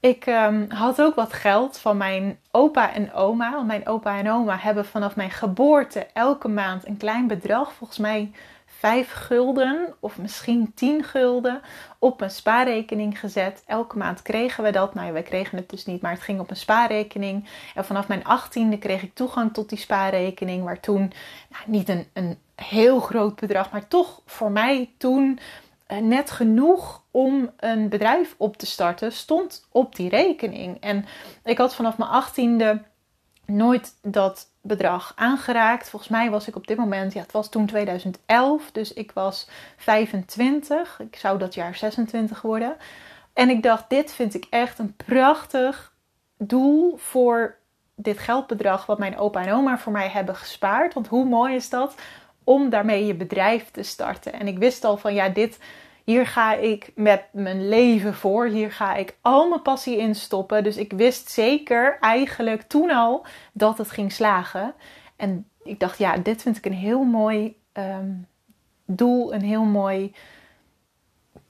Ik 0.00 0.26
um, 0.26 0.70
had 0.70 1.02
ook 1.02 1.14
wat 1.14 1.32
geld 1.32 1.78
van 1.78 1.96
mijn 1.96 2.38
opa 2.50 2.92
en 2.92 3.12
oma. 3.12 3.52
Want 3.52 3.66
mijn 3.66 3.86
opa 3.86 4.18
en 4.18 4.30
oma 4.30 4.56
hebben 4.58 4.84
vanaf 4.84 5.16
mijn 5.16 5.30
geboorte 5.30 6.06
elke 6.12 6.48
maand 6.48 6.86
een 6.86 6.96
klein 6.96 7.26
bedrag, 7.26 7.72
volgens 7.72 7.98
mij 7.98 8.32
5 8.66 9.12
gulden 9.12 9.94
of 10.00 10.18
misschien 10.18 10.72
10 10.74 11.04
gulden, 11.04 11.60
op 11.98 12.18
mijn 12.18 12.30
spaarrekening 12.30 13.20
gezet. 13.20 13.62
Elke 13.66 13.98
maand 13.98 14.22
kregen 14.22 14.64
we 14.64 14.70
dat. 14.70 14.94
Nou 14.94 15.12
wij 15.12 15.22
kregen 15.22 15.56
het 15.56 15.70
dus 15.70 15.86
niet, 15.86 16.02
maar 16.02 16.12
het 16.12 16.22
ging 16.22 16.40
op 16.40 16.50
een 16.50 16.56
spaarrekening. 16.56 17.48
En 17.74 17.84
vanaf 17.84 18.08
mijn 18.08 18.22
18e 18.22 18.78
kreeg 18.78 19.02
ik 19.02 19.14
toegang 19.14 19.52
tot 19.52 19.68
die 19.68 19.78
spaarrekening, 19.78 20.64
waar 20.64 20.80
toen 20.80 21.12
nou, 21.48 21.64
niet 21.66 21.88
een, 21.88 22.06
een 22.12 22.38
heel 22.62 23.00
groot 23.00 23.40
bedrag, 23.40 23.70
maar 23.70 23.88
toch 23.88 24.22
voor 24.26 24.50
mij 24.50 24.90
toen 24.98 25.38
eh, 25.86 25.98
net 25.98 26.30
genoeg 26.30 27.02
om 27.10 27.50
een 27.56 27.88
bedrijf 27.88 28.34
op 28.36 28.56
te 28.56 28.66
starten, 28.66 29.12
stond 29.12 29.66
op 29.70 29.96
die 29.96 30.08
rekening. 30.08 30.80
En 30.80 31.04
ik 31.44 31.58
had 31.58 31.74
vanaf 31.74 31.98
mijn 31.98 32.10
achttiende 32.10 32.82
nooit 33.46 33.94
dat 34.02 34.46
bedrag 34.60 35.12
aangeraakt. 35.16 35.88
Volgens 35.88 36.10
mij 36.10 36.30
was 36.30 36.48
ik 36.48 36.56
op 36.56 36.66
dit 36.66 36.76
moment, 36.76 37.12
ja, 37.12 37.20
het 37.20 37.32
was 37.32 37.48
toen 37.48 37.66
2011, 37.66 38.70
dus 38.72 38.92
ik 38.92 39.12
was 39.12 39.48
25. 39.76 41.00
Ik 41.00 41.16
zou 41.16 41.38
dat 41.38 41.54
jaar 41.54 41.74
26 41.74 42.42
worden. 42.42 42.76
En 43.32 43.48
ik 43.48 43.62
dacht, 43.62 43.84
dit 43.88 44.12
vind 44.12 44.34
ik 44.34 44.46
echt 44.50 44.78
een 44.78 44.96
prachtig 44.96 45.92
doel 46.38 46.96
voor 46.96 47.58
dit 47.94 48.18
geldbedrag 48.18 48.86
wat 48.86 48.98
mijn 48.98 49.18
opa 49.18 49.44
en 49.46 49.52
oma 49.52 49.78
voor 49.78 49.92
mij 49.92 50.08
hebben 50.08 50.36
gespaard. 50.36 50.94
Want 50.94 51.06
hoe 51.06 51.24
mooi 51.24 51.54
is 51.54 51.68
dat 51.68 51.94
om 52.50 52.70
daarmee 52.70 53.06
je 53.06 53.14
bedrijf 53.14 53.70
te 53.70 53.82
starten. 53.82 54.32
En 54.32 54.46
ik 54.46 54.58
wist 54.58 54.84
al 54.84 54.96
van 54.96 55.14
ja, 55.14 55.28
dit, 55.28 55.58
hier 56.04 56.26
ga 56.26 56.54
ik 56.54 56.92
met 56.94 57.22
mijn 57.32 57.68
leven 57.68 58.14
voor. 58.14 58.46
Hier 58.46 58.72
ga 58.72 58.94
ik 58.94 59.16
al 59.20 59.48
mijn 59.48 59.62
passie 59.62 59.96
in 59.96 60.14
stoppen. 60.14 60.64
Dus 60.64 60.76
ik 60.76 60.92
wist 60.92 61.30
zeker 61.30 61.98
eigenlijk 62.00 62.62
toen 62.62 62.90
al 62.90 63.26
dat 63.52 63.78
het 63.78 63.90
ging 63.90 64.12
slagen. 64.12 64.74
En 65.16 65.46
ik 65.62 65.80
dacht, 65.80 65.98
ja, 65.98 66.16
dit 66.16 66.42
vind 66.42 66.56
ik 66.56 66.66
een 66.66 66.72
heel 66.72 67.02
mooi 67.02 67.56
um, 67.72 68.26
doel 68.84 69.34
een 69.34 69.42
heel 69.42 69.64
mooi 69.64 70.12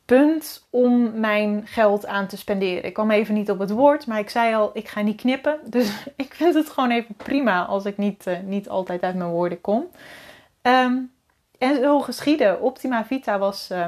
punt 0.05 0.67
om 0.71 1.21
mijn 1.21 1.67
geld 1.67 2.07
aan 2.07 2.27
te 2.27 2.37
spenderen. 2.37 2.85
Ik 2.85 2.93
kwam 2.93 3.11
even 3.11 3.35
niet 3.35 3.51
op 3.51 3.59
het 3.59 3.71
woord, 3.71 4.07
maar 4.07 4.19
ik 4.19 4.31
zei 4.31 4.55
al, 4.55 4.71
ik 4.73 4.89
ga 4.89 5.01
niet 5.01 5.21
knippen. 5.21 5.59
Dus 5.65 6.05
ik 6.17 6.35
vind 6.35 6.55
het 6.55 6.71
gewoon 6.71 6.91
even 6.91 7.15
prima 7.15 7.65
als 7.65 7.85
ik 7.85 7.97
niet, 7.97 8.27
uh, 8.27 8.39
niet 8.45 8.69
altijd 8.69 9.03
uit 9.03 9.15
mijn 9.15 9.31
woorden 9.31 9.61
kom. 9.61 9.87
Um, 10.63 11.13
en 11.59 11.81
zo 11.83 12.01
geschieden. 12.01 12.61
Optima 12.61 13.05
Vita 13.05 13.39
was 13.39 13.69
uh, 13.73 13.87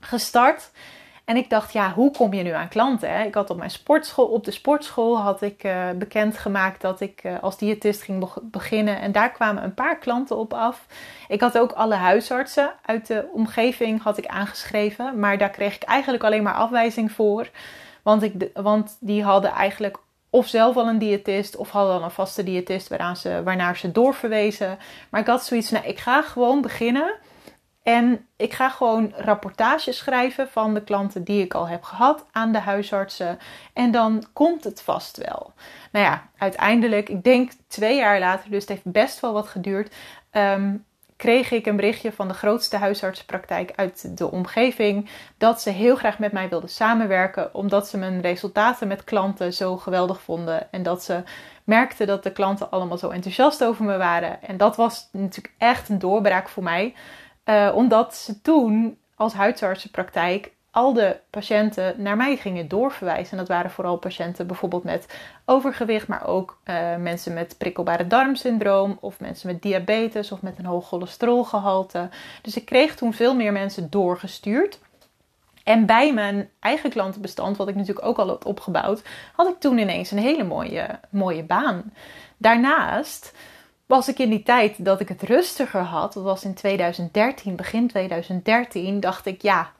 gestart. 0.00 0.70
En 1.24 1.36
ik 1.36 1.50
dacht, 1.50 1.72
ja, 1.72 1.92
hoe 1.92 2.10
kom 2.10 2.32
je 2.32 2.42
nu 2.42 2.50
aan 2.50 2.68
klanten? 2.68 3.10
Hè? 3.10 3.24
Ik 3.24 3.34
had 3.34 3.50
op 3.50 3.56
mijn 3.56 3.70
sportschool, 3.70 4.26
op 4.26 4.44
de 4.44 4.50
sportschool 4.50 5.18
had 5.18 5.42
ik 5.42 5.64
uh, 5.64 5.90
bekendgemaakt 5.90 6.80
dat 6.80 7.00
ik 7.00 7.24
uh, 7.24 7.42
als 7.42 7.58
diëtist 7.58 8.02
ging 8.02 8.28
beginnen. 8.42 9.00
En 9.00 9.12
daar 9.12 9.30
kwamen 9.30 9.62
een 9.62 9.74
paar 9.74 9.98
klanten 9.98 10.36
op 10.36 10.54
af. 10.54 10.86
Ik 11.28 11.40
had 11.40 11.58
ook 11.58 11.72
alle 11.72 11.94
huisartsen 11.94 12.72
uit 12.84 13.06
de 13.06 13.28
omgeving 13.32 14.02
had 14.02 14.18
ik 14.18 14.26
aangeschreven. 14.26 15.18
Maar 15.18 15.38
daar 15.38 15.50
kreeg 15.50 15.74
ik 15.74 15.82
eigenlijk 15.82 16.24
alleen 16.24 16.42
maar 16.42 16.54
afwijzing 16.54 17.12
voor. 17.12 17.50
Want, 18.02 18.22
ik, 18.22 18.50
want 18.54 18.96
die 19.00 19.22
hadden 19.22 19.50
eigenlijk 19.50 19.98
of 20.30 20.46
zelf 20.46 20.76
al 20.76 20.88
een 20.88 20.98
diëtist 20.98 21.56
of 21.56 21.70
hadden 21.70 21.94
al 21.94 22.02
een 22.02 22.10
vaste 22.10 22.42
diëtist 22.42 22.88
waaraan 22.88 23.16
ze, 23.16 23.42
waarnaar 23.44 23.76
ze 23.76 23.92
doorverwezen. 23.92 24.78
Maar 25.10 25.20
ik 25.20 25.26
had 25.26 25.44
zoiets, 25.44 25.70
nou, 25.70 25.86
ik 25.86 25.98
ga 25.98 26.22
gewoon 26.22 26.60
beginnen 26.60 27.14
en 27.82 28.26
ik 28.36 28.52
ga 28.52 28.68
gewoon 28.68 29.12
rapportages 29.16 29.96
schrijven 29.96 30.48
van 30.48 30.74
de 30.74 30.82
klanten 30.82 31.24
die 31.24 31.44
ik 31.44 31.54
al 31.54 31.68
heb 31.68 31.82
gehad 31.82 32.26
aan 32.32 32.52
de 32.52 32.58
huisartsen. 32.58 33.38
En 33.72 33.90
dan 33.90 34.24
komt 34.32 34.64
het 34.64 34.82
vast 34.82 35.16
wel. 35.16 35.52
Nou 35.92 36.04
ja, 36.04 36.28
uiteindelijk, 36.36 37.08
ik 37.08 37.22
denk 37.22 37.50
twee 37.66 37.96
jaar 37.96 38.18
later, 38.18 38.50
dus 38.50 38.60
het 38.60 38.68
heeft 38.68 38.92
best 38.92 39.20
wel 39.20 39.32
wat 39.32 39.48
geduurd. 39.48 39.94
Um, 40.32 40.84
kreeg 41.16 41.50
ik 41.50 41.66
een 41.66 41.76
berichtje 41.76 42.12
van 42.12 42.28
de 42.28 42.34
grootste 42.34 42.76
huisartsenpraktijk 42.76 43.72
uit 43.76 44.18
de 44.18 44.30
omgeving 44.30 45.10
dat 45.38 45.60
ze 45.62 45.70
heel 45.70 45.96
graag 45.96 46.18
met 46.18 46.32
mij 46.32 46.48
wilden 46.48 46.68
samenwerken, 46.68 47.54
omdat 47.54 47.88
ze 47.88 47.98
mijn 47.98 48.20
resultaten 48.20 48.88
met 48.88 49.04
klanten 49.04 49.52
zo 49.52 49.76
geweldig 49.76 50.20
vonden 50.20 50.72
en 50.72 50.82
dat 50.82 51.02
ze 51.04 51.22
merkten 51.64 52.06
dat 52.06 52.22
de 52.22 52.32
klanten 52.32 52.70
allemaal 52.70 52.98
zo 52.98 53.08
enthousiast 53.08 53.64
over 53.64 53.84
me 53.84 53.96
waren. 53.96 54.42
En 54.42 54.56
dat 54.56 54.76
was 54.76 55.08
natuurlijk 55.12 55.54
echt 55.58 55.88
een 55.88 55.98
doorbraak 55.98 56.48
voor 56.48 56.62
mij. 56.62 56.94
Uh, 57.44 57.72
omdat 57.74 58.14
ze 58.14 58.40
toen 58.40 58.98
als 59.14 59.32
huisartsenpraktijk 59.32 60.52
al 60.76 60.92
de 60.92 61.16
patiënten 61.30 61.94
naar 62.02 62.16
mij 62.16 62.36
gingen 62.36 62.68
doorverwijzen. 62.68 63.32
En 63.32 63.38
dat 63.38 63.48
waren 63.48 63.70
vooral 63.70 63.96
patiënten 63.96 64.46
bijvoorbeeld 64.46 64.84
met 64.84 65.06
overgewicht, 65.44 66.08
maar 66.08 66.26
ook 66.26 66.58
uh, 66.64 66.96
mensen 66.96 67.34
met 67.34 67.58
prikkelbare 67.58 68.06
darmsyndroom 68.06 68.98
of 69.00 69.20
mensen 69.20 69.46
met 69.46 69.62
diabetes 69.62 70.32
of 70.32 70.42
met 70.42 70.58
een 70.58 70.64
hoog 70.64 70.88
cholesterolgehalte. 70.88 72.08
Dus 72.42 72.56
ik 72.56 72.64
kreeg 72.64 72.96
toen 72.96 73.12
veel 73.12 73.34
meer 73.34 73.52
mensen 73.52 73.90
doorgestuurd. 73.90 74.78
En 75.64 75.86
bij 75.86 76.12
mijn 76.12 76.50
eigen 76.60 76.90
klantenbestand, 76.90 77.56
wat 77.56 77.68
ik 77.68 77.74
natuurlijk 77.74 78.06
ook 78.06 78.18
al 78.18 78.28
had 78.28 78.44
opgebouwd, 78.44 79.02
had 79.34 79.48
ik 79.48 79.58
toen 79.58 79.78
ineens 79.78 80.10
een 80.10 80.18
hele 80.18 80.44
mooie, 80.44 81.00
mooie 81.10 81.42
baan. 81.42 81.92
Daarnaast 82.36 83.32
was 83.86 84.08
ik 84.08 84.18
in 84.18 84.30
die 84.30 84.42
tijd 84.42 84.84
dat 84.84 85.00
ik 85.00 85.08
het 85.08 85.22
rustiger 85.22 85.82
had, 85.82 86.12
dat 86.12 86.22
was 86.22 86.44
in 86.44 86.54
2013, 86.54 87.56
begin 87.56 87.88
2013, 87.88 89.00
dacht 89.00 89.26
ik 89.26 89.42
ja, 89.42 89.70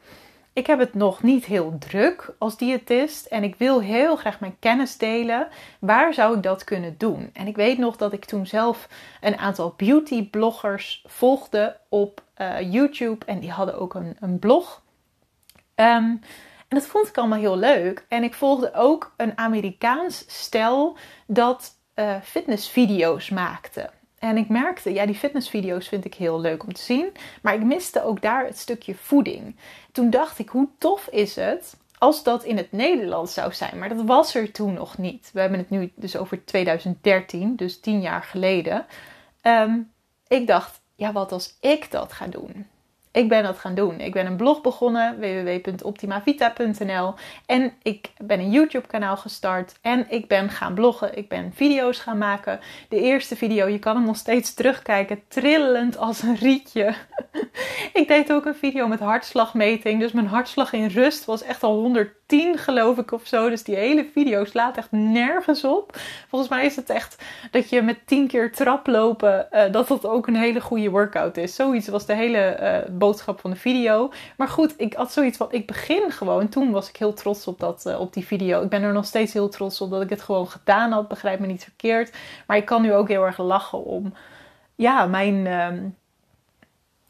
ik 0.57 0.67
heb 0.67 0.79
het 0.79 0.95
nog 0.95 1.23
niet 1.23 1.45
heel 1.45 1.77
druk 1.79 2.35
als 2.39 2.57
diëtist 2.57 3.27
en 3.27 3.43
ik 3.43 3.55
wil 3.55 3.81
heel 3.81 4.17
graag 4.17 4.41
mijn 4.41 4.57
kennis 4.59 4.99
delen. 4.99 5.49
Waar 5.81 6.15
zou 6.15 6.37
ik 6.37 6.43
dat 6.43 6.65
kunnen 6.65 6.95
doen? 6.99 7.31
En 7.33 7.47
ik 7.47 7.57
weet 7.57 7.79
nog 7.79 7.97
dat 7.97 8.13
ik 8.13 8.25
toen 8.25 8.47
zelf 8.47 8.89
een 9.21 9.37
aantal 9.37 9.75
beauty 9.77 10.31
bloggers 10.31 11.05
volgde 11.07 11.77
op 11.89 12.23
uh, 12.37 12.73
YouTube 12.73 13.27
en 13.27 13.41
die 13.41 13.51
hadden 13.51 13.79
ook 13.79 13.95
een, 13.95 14.17
een 14.21 14.39
blog. 14.39 14.83
Um, 15.75 16.21
en 16.69 16.79
dat 16.79 16.87
vond 16.87 17.09
ik 17.09 17.19
allemaal 17.19 17.39
heel 17.39 17.59
leuk. 17.59 18.05
En 18.09 18.23
ik 18.23 18.35
volgde 18.35 18.75
ook 18.75 19.15
een 19.17 19.39
Amerikaans 19.39 20.25
stel 20.27 20.97
dat 21.27 21.75
uh, 21.95 22.17
fitnessvideo's 22.23 23.31
maakte. 23.31 23.91
En 24.19 24.37
ik 24.37 24.49
merkte, 24.49 24.93
ja, 24.93 25.07
die 25.07 25.15
fitnessvideo's 25.15 25.89
vind 25.89 26.05
ik 26.05 26.15
heel 26.15 26.41
leuk 26.41 26.63
om 26.63 26.73
te 26.73 26.83
zien. 26.83 27.13
Maar 27.43 27.55
ik 27.55 27.63
miste 27.63 28.05
ook 28.05 28.23
daar 28.23 28.47
het 28.47 28.59
stukje 28.59 28.95
voeding. 28.95 29.57
Toen 29.93 30.11
dacht 30.11 30.39
ik, 30.39 30.49
hoe 30.49 30.69
tof 30.79 31.07
is 31.07 31.37
het 31.37 31.77
als 31.99 32.23
dat 32.23 32.45
in 32.45 32.57
het 32.57 32.73
Nederlands 32.73 33.35
zou 33.35 33.53
zijn? 33.53 33.79
Maar 33.79 33.89
dat 33.89 34.03
was 34.05 34.35
er 34.35 34.53
toen 34.53 34.73
nog 34.73 34.99
niet. 34.99 35.31
We 35.33 35.41
hebben 35.41 35.59
het 35.59 35.71
nu 35.71 35.93
dus 35.95 36.17
over 36.17 36.45
2013, 36.45 37.57
dus 37.57 37.81
tien 37.81 38.01
jaar 38.01 38.23
geleden. 38.23 38.87
Um, 39.43 39.93
ik 40.29 40.47
dacht, 40.47 40.81
ja, 40.95 41.13
wat 41.13 41.33
als 41.33 41.57
ik 41.61 41.91
dat 41.91 42.13
ga 42.13 42.27
doen? 42.27 42.67
Ik 43.17 43.29
ben 43.29 43.43
dat 43.43 43.59
gaan 43.59 43.75
doen. 43.75 44.01
Ik 44.01 44.13
ben 44.13 44.27
een 44.27 44.37
blog 44.37 44.61
begonnen, 44.61 45.19
www.optimavita.nl. 45.19 47.15
En 47.47 47.73
ik 47.83 48.11
ben 48.19 48.41
een 48.41 48.51
YouTube-kanaal 48.51 49.17
gestart. 49.17 49.79
En 49.81 50.07
ik 50.09 50.29
ben 50.29 50.51
gaan 50.51 50.75
bloggen. 50.75 51.17
Ik 51.17 51.29
ben 51.29 51.53
video's 51.55 51.99
gaan 51.99 52.19
maken. 52.19 52.61
De 52.89 53.01
eerste 53.01 53.37
video, 53.37 53.67
je 53.67 53.79
kan 53.79 53.97
hem 53.97 54.05
nog 54.05 54.17
steeds 54.17 54.55
terugkijken, 54.55 55.21
trillend 55.29 55.99
als 55.99 56.23
een 56.23 56.37
rietje. 56.37 56.95
ik 58.01 58.09
deed 58.09 58.33
ook 58.33 58.45
een 58.45 58.55
video 58.55 58.89
met 58.89 59.01
hartslagmeting. 59.01 60.01
Dus 60.01 60.13
mijn 60.13 60.27
hartslag 60.27 60.73
in 60.73 60.87
rust 60.87 61.25
was 61.25 61.43
echt 61.43 61.63
al 61.63 61.83
110, 62.27 62.59
geloof 62.59 62.99
ik, 62.99 63.13
of 63.13 63.27
zo. 63.27 63.49
Dus 63.49 63.63
die 63.63 63.77
hele 63.77 64.09
video 64.13 64.45
slaat 64.45 64.77
echt 64.77 64.93
nergens 64.93 65.65
op. 65.65 65.97
Volgens 66.29 66.51
mij 66.51 66.67
is 66.67 66.77
het 66.77 66.91
echt 66.91 67.23
dat 67.51 67.69
je 67.69 67.83
met 67.83 68.07
10 68.07 68.27
keer 68.27 68.53
traplopen, 68.53 69.49
uh, 69.53 69.73
dat 69.73 69.89
dat 69.89 70.07
ook 70.07 70.27
een 70.27 70.37
hele 70.37 70.61
goede 70.61 70.91
workout 70.91 71.37
is. 71.37 71.55
Zoiets 71.55 71.89
was 71.89 72.07
de 72.07 72.15
hele 72.15 72.59
uh, 72.61 72.97
boodschap 72.97 73.41
van 73.41 73.51
de 73.51 73.57
video. 73.57 74.13
Maar 74.37 74.49
goed, 74.49 74.75
ik 74.77 74.95
had 74.95 75.13
zoiets 75.13 75.37
van, 75.37 75.49
ik 75.51 75.67
begin 75.67 76.11
gewoon. 76.11 76.49
Toen 76.49 76.71
was 76.71 76.89
ik 76.89 76.97
heel 76.97 77.13
trots 77.13 77.47
op, 77.47 77.61
dat, 77.61 77.85
uh, 77.87 78.01
op 78.01 78.13
die 78.13 78.27
video. 78.27 78.63
Ik 78.63 78.69
ben 78.69 78.83
er 78.83 78.93
nog 78.93 79.07
steeds 79.07 79.33
heel 79.33 79.49
trots 79.49 79.81
op 79.81 79.91
dat 79.91 80.03
ik 80.03 80.11
het 80.11 80.23
gewoon 80.23 80.49
gedaan 80.49 80.93
had. 80.93 81.09
Begrijp 81.09 81.41
me 81.41 81.47
niet 81.47 81.63
verkeerd. 81.63 82.17
Maar 82.47 82.57
ik 82.57 82.65
kan 82.65 82.83
nu 82.83 82.95
ook 82.95 83.09
heel 83.09 83.25
erg 83.25 83.39
lachen 83.39 83.85
om, 83.85 84.15
ja, 84.75 85.07
mijn... 85.07 85.35
Uh, 85.35 85.69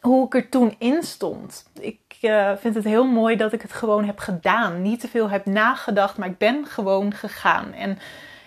hoe 0.00 0.26
ik 0.26 0.34
er 0.34 0.48
toen 0.48 0.74
in 0.78 1.02
stond. 1.02 1.70
Ik 1.80 1.98
uh, 2.20 2.52
vind 2.56 2.74
het 2.74 2.84
heel 2.84 3.06
mooi 3.06 3.36
dat 3.36 3.52
ik 3.52 3.62
het 3.62 3.72
gewoon 3.72 4.04
heb 4.04 4.18
gedaan. 4.18 4.82
Niet 4.82 5.00
te 5.00 5.08
veel 5.08 5.30
heb 5.30 5.46
nagedacht, 5.46 6.16
maar 6.16 6.28
ik 6.28 6.38
ben 6.38 6.66
gewoon 6.66 7.12
gegaan. 7.14 7.72
En 7.72 7.98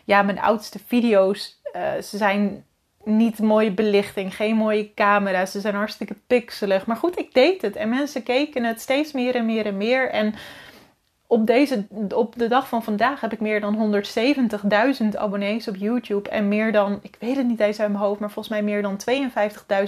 ja, 0.06 0.22
mijn 0.22 0.40
oudste 0.40 0.80
video's, 0.88 1.62
uh, 1.76 2.02
ze 2.02 2.18
zijn 2.18 2.66
niet 3.04 3.40
mooie 3.40 3.72
belichting, 3.72 4.36
geen 4.36 4.56
mooie 4.56 4.94
camera's. 4.94 5.52
Ze 5.52 5.60
zijn 5.60 5.76
hartstikke 5.76 6.16
pixelig. 6.28 6.86
Maar 6.86 6.96
goed, 6.96 7.20
ik 7.20 7.34
deed 7.34 7.62
het. 7.62 7.76
En 7.76 7.90
mensen 7.90 8.24
keken 8.24 8.64
het 8.64 8.82
steeds 8.82 9.12
meer 9.12 9.36
en 9.36 9.46
meer 9.46 9.66
en 9.66 9.78
meer. 9.78 10.10
En 10.10 10.34
op, 11.32 11.48
deze, 11.48 11.88
op 12.16 12.36
de 12.38 12.48
dag 12.48 12.68
van 12.68 12.84
vandaag 12.84 13.22
heb 13.22 13.34
ik 13.34 13.40
meer 13.40 13.62
dan 13.62 14.04
170.000 15.02 15.08
abonnees 15.18 15.68
op 15.68 15.76
YouTube. 15.76 16.30
En 16.30 16.48
meer 16.48 16.72
dan, 16.72 17.00
ik 17.02 17.16
weet 17.20 17.36
het 17.36 17.48
niet 17.48 17.60
eens 17.60 17.80
uit 17.80 17.90
mijn 17.90 18.04
hoofd, 18.04 18.20
maar 18.20 18.32
volgens 18.32 18.56
mij 18.56 18.64
meer 18.64 18.82
dan 18.82 19.00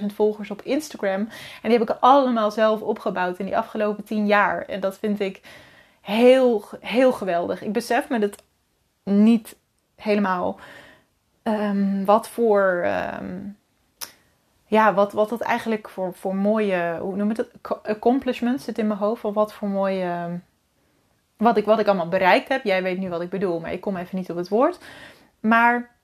52.000 0.01 0.05
volgers 0.05 0.51
op 0.51 0.61
Instagram. 0.61 1.19
En 1.61 1.69
die 1.69 1.71
heb 1.71 1.89
ik 1.89 1.97
allemaal 1.99 2.51
zelf 2.51 2.81
opgebouwd 2.81 3.39
in 3.39 3.45
die 3.45 3.57
afgelopen 3.57 4.03
10 4.03 4.25
jaar. 4.25 4.65
En 4.65 4.79
dat 4.79 4.97
vind 4.97 5.19
ik 5.19 5.41
heel, 6.01 6.63
heel 6.79 7.11
geweldig. 7.11 7.61
Ik 7.61 7.73
besef 7.73 8.09
me 8.09 8.19
dat 8.19 8.43
niet 9.03 9.55
helemaal 9.95 10.59
um, 11.43 12.05
wat 12.05 12.29
voor. 12.29 12.85
Um, 13.19 13.57
ja, 14.65 14.93
wat, 14.93 15.11
wat 15.11 15.29
dat 15.29 15.41
eigenlijk 15.41 15.89
voor, 15.89 16.13
voor 16.13 16.35
mooie. 16.35 16.97
Hoe 16.99 17.15
noem 17.15 17.31
je 17.31 17.35
het? 17.35 17.71
Accomplishments 17.83 18.63
zit 18.63 18.77
in 18.77 18.87
mijn 18.87 18.99
hoofd. 18.99 19.23
Of 19.23 19.33
wat 19.33 19.53
voor 19.53 19.67
mooie. 19.67 20.39
Wat 21.41 21.57
ik, 21.57 21.65
wat 21.65 21.79
ik 21.79 21.87
allemaal 21.87 22.07
bereikt 22.07 22.49
heb. 22.49 22.63
Jij 22.63 22.83
weet 22.83 22.97
nu 22.97 23.09
wat 23.09 23.21
ik 23.21 23.29
bedoel, 23.29 23.59
maar 23.59 23.71
ik 23.71 23.81
kom 23.81 23.97
even 23.97 24.17
niet 24.17 24.29
op 24.29 24.37
het 24.37 24.49
woord. 24.49 24.77
Maar 25.39 25.95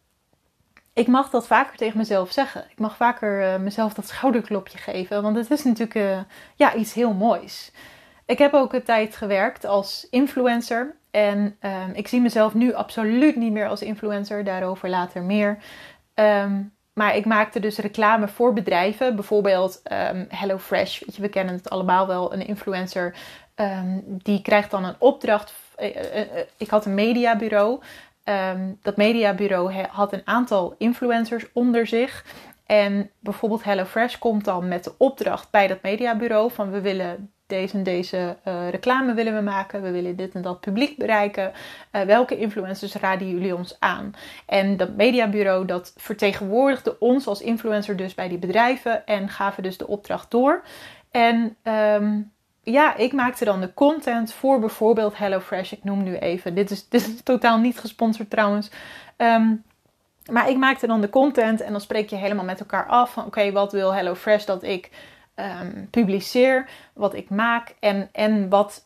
ik 0.93 1.07
mag 1.07 1.29
dat 1.29 1.47
vaker 1.47 1.77
tegen 1.77 1.97
mezelf 1.97 2.31
zeggen. 2.31 2.65
Ik 2.69 2.79
mag 2.79 2.95
vaker 2.95 3.41
uh, 3.41 3.59
mezelf 3.59 3.93
dat 3.93 4.07
schouderklopje 4.13 4.77
geven. 4.77 5.21
Want 5.21 5.35
het 5.35 5.51
is 5.51 5.63
natuurlijk 5.63 5.95
uh, 5.95 6.19
ja, 6.55 6.75
iets 6.75 6.93
heel 6.93 7.13
moois. 7.13 7.71
Ik 8.25 8.37
heb 8.37 8.53
ook 8.53 8.73
een 8.73 8.83
tijd 8.83 9.15
gewerkt 9.15 9.65
als 9.65 10.07
influencer. 10.09 10.95
En 11.11 11.57
um, 11.61 11.91
ik 11.93 12.07
zie 12.07 12.21
mezelf 12.21 12.53
nu 12.53 12.73
absoluut 12.73 13.35
niet 13.35 13.51
meer 13.51 13.67
als 13.67 13.81
influencer, 13.81 14.43
daarover 14.43 14.89
later 14.89 15.23
meer. 15.23 15.57
Um, 16.13 16.75
maar 16.93 17.15
ik 17.15 17.25
maakte 17.25 17.59
dus 17.59 17.77
reclame 17.77 18.27
voor 18.27 18.53
bedrijven, 18.53 19.15
bijvoorbeeld 19.15 19.81
um, 19.91 20.25
HelloFresh. 20.29 20.99
Weet 20.99 21.15
je, 21.15 21.21
we 21.21 21.29
kennen 21.29 21.55
het 21.55 21.69
allemaal 21.69 22.07
wel, 22.07 22.33
een 22.33 22.47
influencer. 22.47 23.15
Die 24.03 24.41
krijgt 24.41 24.71
dan 24.71 24.85
een 24.85 24.95
opdracht. 24.99 25.53
Uh, 25.79 25.95
uh, 25.95 26.15
uh, 26.15 26.23
ik 26.57 26.69
had 26.69 26.85
een 26.85 26.93
mediabureau. 26.93 27.79
dat 28.81 28.97
mediabureau 28.97 29.73
had 29.89 30.13
een 30.13 30.21
aantal 30.25 30.75
influencers 30.77 31.45
onder 31.53 31.87
zich. 31.87 32.25
En 32.65 33.09
bijvoorbeeld 33.19 33.63
HelloFresh 33.63 34.17
komt 34.17 34.45
dan 34.45 34.67
met 34.67 34.83
de 34.83 34.93
opdracht 34.97 35.51
bij 35.51 35.67
dat 35.67 35.81
mediabureau 35.81 36.51
van 36.51 36.71
we 36.71 36.81
willen 36.81 37.31
deze 37.47 37.77
en 37.77 37.83
deze 37.83 38.37
reclame 38.69 39.13
willen 39.13 39.35
we 39.35 39.41
maken. 39.41 39.81
We 39.81 39.91
willen 39.91 40.15
dit 40.15 40.33
en 40.33 40.41
dat 40.41 40.59
publiek 40.59 40.97
bereiken. 40.97 41.51
Welke 41.91 42.37
influencers 42.37 42.93
raden 42.93 43.29
jullie 43.29 43.55
ons 43.55 43.79
aan? 43.79 44.13
En 44.45 44.77
dat 44.77 44.95
mediabureau 44.95 45.65
dat 45.65 45.93
vertegenwoordigde 45.97 46.99
ons 46.99 47.27
als 47.27 47.41
influencer 47.41 47.95
dus 47.95 48.13
bij 48.13 48.27
die 48.27 48.37
bedrijven 48.37 49.05
en 49.05 49.29
gaven 49.29 49.63
dus 49.63 49.77
de 49.77 49.87
opdracht 49.87 50.31
door. 50.31 50.63
En 51.11 51.55
ehm, 51.63 52.19
ja, 52.71 52.95
ik 52.95 53.13
maakte 53.13 53.45
dan 53.45 53.61
de 53.61 53.73
content 53.73 54.33
voor 54.33 54.59
bijvoorbeeld 54.59 55.17
HelloFresh. 55.17 55.71
Ik 55.71 55.83
noem 55.83 56.03
nu 56.03 56.15
even. 56.17 56.55
Dit 56.55 56.71
is, 56.71 56.89
dit 56.89 57.07
is 57.07 57.21
totaal 57.23 57.57
niet 57.57 57.79
gesponsord 57.79 58.29
trouwens. 58.29 58.69
Ehm, 59.17 59.53
maar 60.31 60.49
ik 60.49 60.57
maakte 60.57 60.87
dan 60.87 61.01
de 61.01 61.09
content 61.09 61.61
en 61.61 61.71
dan 61.71 61.81
spreek 61.81 62.09
je 62.09 62.15
helemaal 62.15 62.45
met 62.45 62.59
elkaar 62.59 62.85
af 62.85 63.13
van 63.13 63.25
oké, 63.25 63.51
wat 63.51 63.71
wil 63.71 63.93
HelloFresh 63.93 64.45
dat 64.45 64.63
ik 64.63 64.89
um, 65.35 65.87
publiceer, 65.89 66.69
wat 66.93 67.13
ik 67.13 67.29
maak 67.29 67.75
en, 67.79 68.09
en 68.11 68.49
wat 68.49 68.85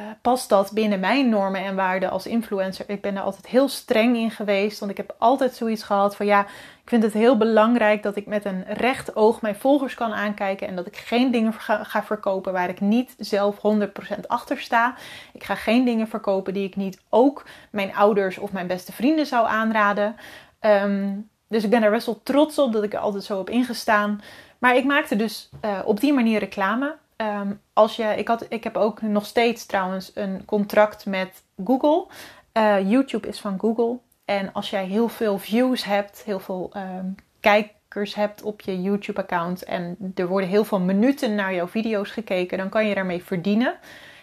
uh, 0.00 0.06
past 0.22 0.48
dat 0.48 0.72
binnen 0.72 1.00
mijn 1.00 1.28
normen 1.28 1.64
en 1.64 1.74
waarden 1.74 2.10
als 2.10 2.26
influencer? 2.26 2.84
Ik 2.88 3.02
ben 3.02 3.16
er 3.16 3.22
altijd 3.22 3.46
heel 3.46 3.68
streng 3.68 4.16
in 4.16 4.30
geweest, 4.30 4.78
want 4.78 4.90
ik 4.90 4.96
heb 4.96 5.14
altijd 5.18 5.54
zoiets 5.54 5.82
gehad 5.82 6.16
van 6.16 6.26
ja, 6.26 6.46
ik 6.82 6.88
vind 6.88 7.02
het 7.02 7.12
heel 7.12 7.36
belangrijk 7.36 8.02
dat 8.02 8.16
ik 8.16 8.26
met 8.26 8.44
een 8.44 8.64
recht 8.64 9.16
oog 9.16 9.40
mijn 9.40 9.54
volgers 9.54 9.94
kan 9.94 10.12
aankijken 10.12 10.68
en 10.68 10.76
dat 10.76 10.86
ik 10.86 10.96
geen 10.96 11.30
dingen 11.30 11.52
ga, 11.52 12.02
verkopen 12.04 12.52
waar 12.52 12.68
ik 12.68 12.80
niet 12.80 13.14
zelf 13.18 13.56
100% 13.56 14.26
achter 14.26 14.60
sta. 14.60 14.94
Ik 15.32 15.44
ga 15.44 15.54
geen 15.54 15.84
dingen 15.84 16.08
verkopen 16.08 16.54
die 16.54 16.66
ik 16.66 16.76
niet 16.76 17.00
ook 17.08 17.44
mijn 17.70 17.94
ouders 17.94 18.38
of 18.38 18.52
mijn 18.52 18.66
beste 18.66 18.92
vrienden 18.92 19.26
zou 19.26 19.46
aanraden. 19.46 20.16
Um, 20.60 21.30
dus 21.48 21.64
ik 21.64 21.70
ben 21.70 21.82
er 21.82 21.90
best 21.90 22.06
wel 22.06 22.20
trots 22.22 22.58
op 22.58 22.72
dat 22.72 22.82
ik 22.82 22.92
er 22.92 22.98
altijd 22.98 23.24
zo 23.24 23.38
op 23.38 23.50
ingestaan. 23.50 24.20
Maar 24.58 24.76
ik 24.76 24.84
maakte 24.84 25.16
dus 25.16 25.50
uh, 25.64 25.78
op 25.84 26.00
die 26.00 26.12
manier 26.12 26.38
reclame. 26.38 26.96
Um, 27.16 27.60
als 27.72 27.96
je, 27.96 28.14
ik, 28.16 28.28
had, 28.28 28.46
ik 28.48 28.64
heb 28.64 28.76
ook 28.76 29.02
nog 29.02 29.26
steeds 29.26 29.66
trouwens 29.66 30.10
een 30.14 30.44
contract 30.44 31.06
met 31.06 31.42
Google. 31.64 32.06
Uh, 32.52 32.90
YouTube 32.90 33.28
is 33.28 33.40
van 33.40 33.58
Google. 33.60 33.98
En 34.24 34.52
als 34.52 34.70
jij 34.70 34.84
heel 34.84 35.08
veel 35.08 35.38
views 35.38 35.84
hebt, 35.84 36.22
heel 36.22 36.40
veel 36.40 36.72
um, 36.76 37.14
kijkers 37.40 38.14
hebt 38.14 38.42
op 38.42 38.60
je 38.60 38.82
YouTube-account 38.82 39.64
en 39.64 40.12
er 40.14 40.28
worden 40.28 40.48
heel 40.48 40.64
veel 40.64 40.80
minuten 40.80 41.34
naar 41.34 41.54
jouw 41.54 41.68
video's 41.68 42.10
gekeken, 42.10 42.58
dan 42.58 42.68
kan 42.68 42.86
je 42.86 42.94
daarmee 42.94 43.24
verdienen. 43.24 43.74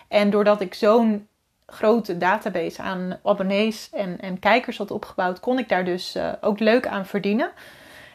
En 0.08 0.30
doordat 0.30 0.62
ik 0.62 0.74
zo'n 0.74 1.28
grote 1.66 2.18
database 2.18 2.82
aan 2.82 3.20
abonnees 3.24 3.90
en, 3.90 4.20
en 4.20 4.40
kijkers 4.40 4.78
had 4.78 4.92
opgebouwd, 4.92 5.40
kon 5.40 5.60
ik 5.60 5.70
daar 5.70 5.86
dus 5.86 6.16
uh, 6.16 6.32
ook 6.42 6.60
leuk 6.60 6.88
aan 6.88 7.06
verdienen. 7.06 7.52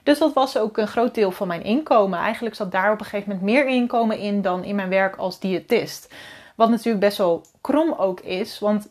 Dus 0.02 0.18
dat 0.18 0.32
was 0.32 0.58
ook 0.58 0.78
een 0.78 0.88
groot 0.88 1.14
deel 1.14 1.30
van 1.30 1.46
mijn 1.46 1.62
inkomen. 1.62 2.18
Eigenlijk 2.18 2.54
zat 2.54 2.72
daar 2.72 2.92
op 2.92 2.98
een 2.98 3.04
gegeven 3.06 3.32
moment 3.32 3.50
meer 3.50 3.66
inkomen 3.66 4.18
in 4.18 4.42
dan 4.42 4.64
in 4.64 4.74
mijn 4.74 4.88
werk 4.88 5.16
als 5.16 5.40
diëtist. 5.40 6.14
Wat 6.54 6.70
natuurlijk 6.70 7.04
best 7.04 7.18
wel 7.18 7.42
krom 7.60 7.92
ook 7.92 8.20
is, 8.20 8.58
want 8.58 8.88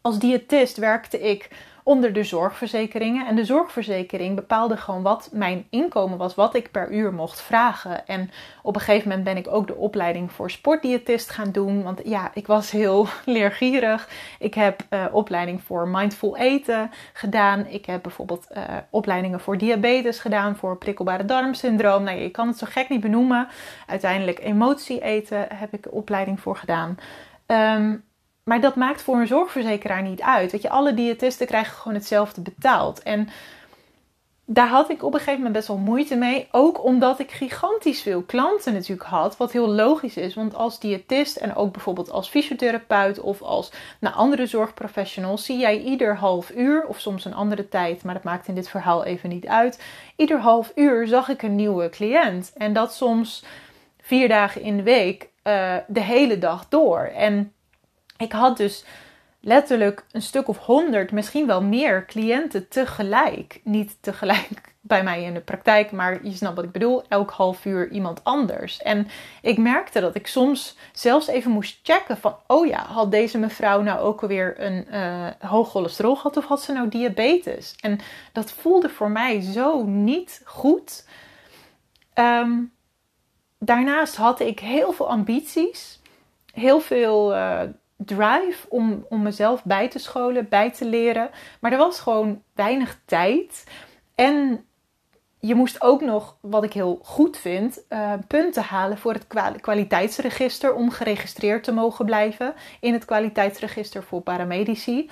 als 0.00 0.18
diëtist 0.18 0.76
werkte 0.76 1.20
ik 1.20 1.48
onder 1.88 2.12
de 2.12 2.24
zorgverzekeringen. 2.24 3.26
En 3.26 3.36
de 3.36 3.44
zorgverzekering 3.44 4.34
bepaalde 4.34 4.76
gewoon 4.76 5.02
wat 5.02 5.28
mijn 5.32 5.66
inkomen 5.70 6.18
was, 6.18 6.34
wat 6.34 6.54
ik 6.54 6.70
per 6.70 6.92
uur 6.92 7.12
mocht 7.12 7.40
vragen. 7.40 8.06
En 8.06 8.30
op 8.62 8.74
een 8.74 8.80
gegeven 8.80 9.08
moment 9.08 9.26
ben 9.26 9.36
ik 9.36 9.48
ook 9.48 9.66
de 9.66 9.74
opleiding 9.74 10.32
voor 10.32 10.50
sportdiëtist 10.50 11.30
gaan 11.30 11.52
doen. 11.52 11.82
Want 11.82 12.00
ja, 12.04 12.30
ik 12.34 12.46
was 12.46 12.70
heel 12.70 13.06
leergierig. 13.24 14.08
Ik 14.38 14.54
heb 14.54 14.82
uh, 14.90 15.04
opleiding 15.12 15.62
voor 15.62 15.88
mindful 15.88 16.36
eten 16.36 16.90
gedaan. 17.12 17.66
Ik 17.66 17.86
heb 17.86 18.02
bijvoorbeeld 18.02 18.46
uh, 18.56 18.62
opleidingen 18.90 19.40
voor 19.40 19.58
diabetes 19.58 20.18
gedaan, 20.18 20.56
voor 20.56 20.78
prikkelbare 20.78 21.24
darmsyndroom. 21.24 22.02
Nou, 22.02 22.18
je 22.18 22.30
kan 22.30 22.46
het 22.48 22.58
zo 22.58 22.66
gek 22.70 22.88
niet 22.88 23.00
benoemen. 23.00 23.48
Uiteindelijk 23.86 24.38
emotie 24.38 25.00
eten 25.00 25.46
heb 25.54 25.72
ik 25.72 25.92
opleiding 25.92 26.40
voor 26.40 26.56
gedaan. 26.56 26.96
Um, 27.46 28.06
maar 28.48 28.60
dat 28.60 28.76
maakt 28.76 29.02
voor 29.02 29.16
een 29.16 29.26
zorgverzekeraar 29.26 30.02
niet 30.02 30.22
uit. 30.22 30.52
Weet 30.52 30.62
je, 30.62 30.68
alle 30.68 30.94
diëtisten 30.94 31.46
krijgen 31.46 31.76
gewoon 31.76 31.96
hetzelfde 31.96 32.40
betaald. 32.40 33.02
En 33.02 33.28
daar 34.44 34.68
had 34.68 34.90
ik 34.90 35.02
op 35.02 35.12
een 35.12 35.18
gegeven 35.18 35.36
moment 35.36 35.54
best 35.54 35.68
wel 35.68 35.76
moeite 35.76 36.16
mee. 36.16 36.48
Ook 36.50 36.84
omdat 36.84 37.18
ik 37.18 37.30
gigantisch 37.30 38.02
veel 38.02 38.22
klanten 38.22 38.72
natuurlijk 38.72 39.08
had. 39.08 39.36
Wat 39.36 39.52
heel 39.52 39.68
logisch 39.68 40.16
is. 40.16 40.34
Want 40.34 40.54
als 40.54 40.80
diëtist 40.80 41.36
en 41.36 41.54
ook 41.54 41.72
bijvoorbeeld 41.72 42.10
als 42.10 42.28
fysiotherapeut 42.28 43.20
of 43.20 43.42
als 43.42 43.72
nou, 44.00 44.14
andere 44.14 44.46
zorgprofessionals 44.46 45.44
zie 45.44 45.58
jij 45.58 45.80
ieder 45.80 46.16
half 46.16 46.50
uur 46.50 46.86
of 46.86 47.00
soms 47.00 47.24
een 47.24 47.34
andere 47.34 47.68
tijd. 47.68 48.04
Maar 48.04 48.14
dat 48.14 48.24
maakt 48.24 48.48
in 48.48 48.54
dit 48.54 48.68
verhaal 48.68 49.04
even 49.04 49.28
niet 49.28 49.46
uit. 49.46 49.82
Ieder 50.16 50.40
half 50.40 50.72
uur 50.74 51.06
zag 51.06 51.28
ik 51.28 51.42
een 51.42 51.56
nieuwe 51.56 51.88
cliënt. 51.88 52.52
En 52.56 52.72
dat 52.72 52.94
soms 52.94 53.44
vier 54.00 54.28
dagen 54.28 54.62
in 54.62 54.76
de 54.76 54.82
week 54.82 55.28
uh, 55.44 55.76
de 55.86 56.00
hele 56.00 56.38
dag 56.38 56.68
door. 56.68 57.00
En 57.00 57.52
ik 58.18 58.32
had 58.32 58.56
dus 58.56 58.84
letterlijk 59.40 60.04
een 60.12 60.22
stuk 60.22 60.48
of 60.48 60.58
honderd, 60.58 61.12
misschien 61.12 61.46
wel 61.46 61.62
meer 61.62 62.06
cliënten 62.06 62.68
tegelijk. 62.68 63.60
Niet 63.64 63.96
tegelijk 64.00 64.74
bij 64.80 65.02
mij 65.02 65.22
in 65.22 65.34
de 65.34 65.40
praktijk, 65.40 65.90
maar 65.90 66.26
je 66.26 66.34
snapt 66.34 66.56
wat 66.56 66.64
ik 66.64 66.72
bedoel. 66.72 67.02
Elk 67.08 67.30
half 67.30 67.64
uur 67.64 67.90
iemand 67.90 68.24
anders. 68.24 68.82
En 68.82 69.08
ik 69.42 69.58
merkte 69.58 70.00
dat 70.00 70.14
ik 70.14 70.26
soms 70.26 70.76
zelfs 70.92 71.26
even 71.26 71.50
moest 71.50 71.80
checken 71.82 72.16
van... 72.16 72.36
oh 72.46 72.66
ja, 72.66 72.86
had 72.86 73.10
deze 73.10 73.38
mevrouw 73.38 73.80
nou 73.82 74.00
ook 74.00 74.22
alweer 74.22 74.60
een 74.60 74.86
uh, 74.92 75.26
hoog 75.38 75.70
cholesterol 75.70 76.16
gehad 76.16 76.36
of 76.36 76.44
had 76.44 76.62
ze 76.62 76.72
nou 76.72 76.88
diabetes? 76.88 77.74
En 77.80 77.98
dat 78.32 78.50
voelde 78.50 78.88
voor 78.88 79.10
mij 79.10 79.40
zo 79.40 79.84
niet 79.84 80.42
goed. 80.44 81.06
Um, 82.14 82.72
daarnaast 83.58 84.16
had 84.16 84.40
ik 84.40 84.60
heel 84.60 84.92
veel 84.92 85.08
ambities. 85.08 86.00
Heel 86.52 86.80
veel... 86.80 87.34
Uh, 87.34 87.62
drive 88.04 88.66
om, 88.68 89.06
om 89.08 89.22
mezelf 89.22 89.64
bij 89.64 89.88
te 89.88 89.98
scholen, 89.98 90.48
bij 90.48 90.70
te 90.70 90.84
leren. 90.84 91.30
Maar 91.60 91.72
er 91.72 91.78
was 91.78 92.00
gewoon 92.00 92.42
weinig 92.54 93.00
tijd. 93.04 93.64
En 94.14 94.64
je 95.40 95.54
moest 95.54 95.82
ook 95.82 96.00
nog, 96.00 96.36
wat 96.40 96.64
ik 96.64 96.72
heel 96.72 97.00
goed 97.02 97.36
vind, 97.36 97.84
uh, 97.88 98.12
punten 98.26 98.62
halen 98.62 98.98
voor 98.98 99.12
het 99.12 99.26
kwaliteitsregister 99.60 100.74
om 100.74 100.90
geregistreerd 100.90 101.64
te 101.64 101.72
mogen 101.72 102.04
blijven 102.04 102.54
in 102.80 102.92
het 102.92 103.04
kwaliteitsregister 103.04 104.02
voor 104.02 104.20
paramedici. 104.20 105.10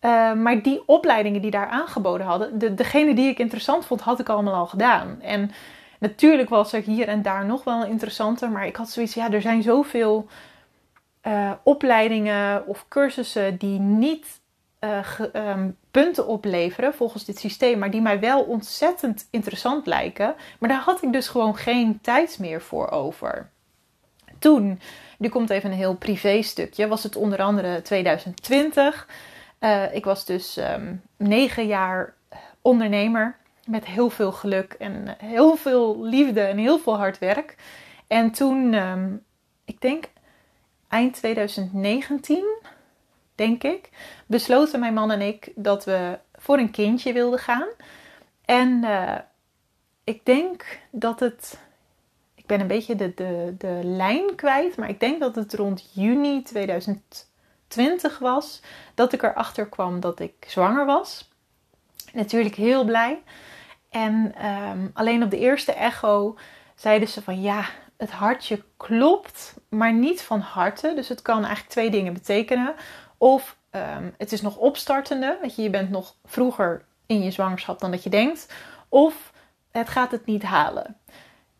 Uh, 0.00 0.32
maar 0.32 0.62
die 0.62 0.82
opleidingen 0.86 1.42
die 1.42 1.50
daar 1.50 1.68
aangeboden 1.68 2.26
hadden, 2.26 2.58
de, 2.58 2.74
degene 2.74 3.14
die 3.14 3.28
ik 3.28 3.38
interessant 3.38 3.84
vond, 3.84 4.00
had 4.00 4.20
ik 4.20 4.28
allemaal 4.28 4.54
al 4.54 4.66
gedaan. 4.66 5.20
En 5.20 5.50
natuurlijk 5.98 6.48
was 6.48 6.72
er 6.72 6.82
hier 6.82 7.08
en 7.08 7.22
daar 7.22 7.46
nog 7.46 7.64
wel 7.64 7.84
interessanter, 7.84 8.50
maar 8.50 8.66
ik 8.66 8.76
had 8.76 8.90
zoiets, 8.90 9.14
ja, 9.14 9.30
er 9.30 9.40
zijn 9.40 9.62
zoveel 9.62 10.26
uh, 11.22 11.52
opleidingen 11.62 12.66
of 12.66 12.88
cursussen 12.88 13.56
die 13.56 13.78
niet 13.78 14.40
uh, 14.80 15.20
um, 15.32 15.76
punten 15.90 16.26
opleveren 16.26 16.94
volgens 16.94 17.24
dit 17.24 17.38
systeem, 17.38 17.78
maar 17.78 17.90
die 17.90 18.00
mij 18.00 18.20
wel 18.20 18.42
ontzettend 18.42 19.28
interessant 19.30 19.86
lijken. 19.86 20.34
Maar 20.58 20.68
daar 20.68 20.80
had 20.80 21.02
ik 21.02 21.12
dus 21.12 21.28
gewoon 21.28 21.56
geen 21.56 22.00
tijd 22.00 22.38
meer 22.38 22.62
voor 22.62 22.90
over. 22.90 23.50
Toen, 24.38 24.80
nu 25.18 25.28
komt 25.28 25.50
even 25.50 25.70
een 25.70 25.76
heel 25.76 25.96
privé 25.96 26.42
stukje, 26.42 26.88
was 26.88 27.02
het 27.02 27.16
onder 27.16 27.42
andere 27.42 27.82
2020. 27.82 29.08
Uh, 29.60 29.94
ik 29.94 30.04
was 30.04 30.24
dus 30.24 30.56
um, 30.56 31.02
negen 31.16 31.66
jaar 31.66 32.14
ondernemer 32.60 33.36
met 33.66 33.84
heel 33.84 34.10
veel 34.10 34.32
geluk 34.32 34.72
en 34.72 35.14
heel 35.18 35.56
veel 35.56 36.02
liefde 36.02 36.40
en 36.40 36.58
heel 36.58 36.78
veel 36.78 36.96
hard 36.96 37.18
werk. 37.18 37.56
En 38.06 38.30
toen, 38.30 38.74
um, 38.74 39.24
ik 39.64 39.80
denk 39.80 40.04
eind 40.92 41.14
2019, 41.14 42.44
denk 43.34 43.62
ik, 43.62 43.90
besloten 44.26 44.80
mijn 44.80 44.94
man 44.94 45.10
en 45.10 45.20
ik 45.20 45.52
dat 45.54 45.84
we 45.84 46.18
voor 46.34 46.58
een 46.58 46.70
kindje 46.70 47.12
wilden 47.12 47.38
gaan. 47.38 47.68
En 48.44 48.84
uh, 48.84 49.18
ik 50.04 50.24
denk 50.24 50.80
dat 50.90 51.20
het. 51.20 51.58
Ik 52.34 52.46
ben 52.46 52.60
een 52.60 52.66
beetje 52.66 52.94
de, 52.94 53.14
de, 53.14 53.54
de 53.58 53.80
lijn 53.82 54.34
kwijt, 54.34 54.76
maar 54.76 54.88
ik 54.88 55.00
denk 55.00 55.20
dat 55.20 55.34
het 55.34 55.54
rond 55.54 55.90
juni 55.92 56.42
2020 56.42 58.18
was 58.18 58.62
dat 58.94 59.12
ik 59.12 59.22
erachter 59.22 59.68
kwam 59.68 60.00
dat 60.00 60.20
ik 60.20 60.34
zwanger 60.46 60.86
was. 60.86 61.30
Natuurlijk 62.12 62.54
heel 62.54 62.84
blij. 62.84 63.22
En 63.90 64.46
um, 64.46 64.90
alleen 64.94 65.22
op 65.22 65.30
de 65.30 65.38
eerste 65.38 65.72
echo 65.72 66.38
zeiden 66.74 67.08
ze 67.08 67.22
van 67.22 67.40
ja, 67.40 67.64
het 68.02 68.10
hartje 68.10 68.62
klopt, 68.76 69.54
maar 69.68 69.92
niet 69.92 70.22
van 70.22 70.40
harte. 70.40 70.92
Dus 70.94 71.08
het 71.08 71.22
kan 71.22 71.38
eigenlijk 71.38 71.68
twee 71.68 71.90
dingen 71.90 72.12
betekenen. 72.12 72.74
Of 73.18 73.56
um, 73.70 74.14
het 74.18 74.32
is 74.32 74.40
nog 74.40 74.56
opstartende, 74.56 75.38
weet 75.42 75.56
je, 75.56 75.62
je 75.62 75.70
bent 75.70 75.90
nog 75.90 76.14
vroeger 76.24 76.84
in 77.06 77.22
je 77.22 77.30
zwangerschap 77.30 77.80
dan 77.80 77.90
dat 77.90 78.02
je 78.02 78.10
denkt. 78.10 78.52
Of 78.88 79.32
het 79.70 79.88
gaat 79.88 80.10
het 80.10 80.26
niet 80.26 80.42
halen. 80.42 80.96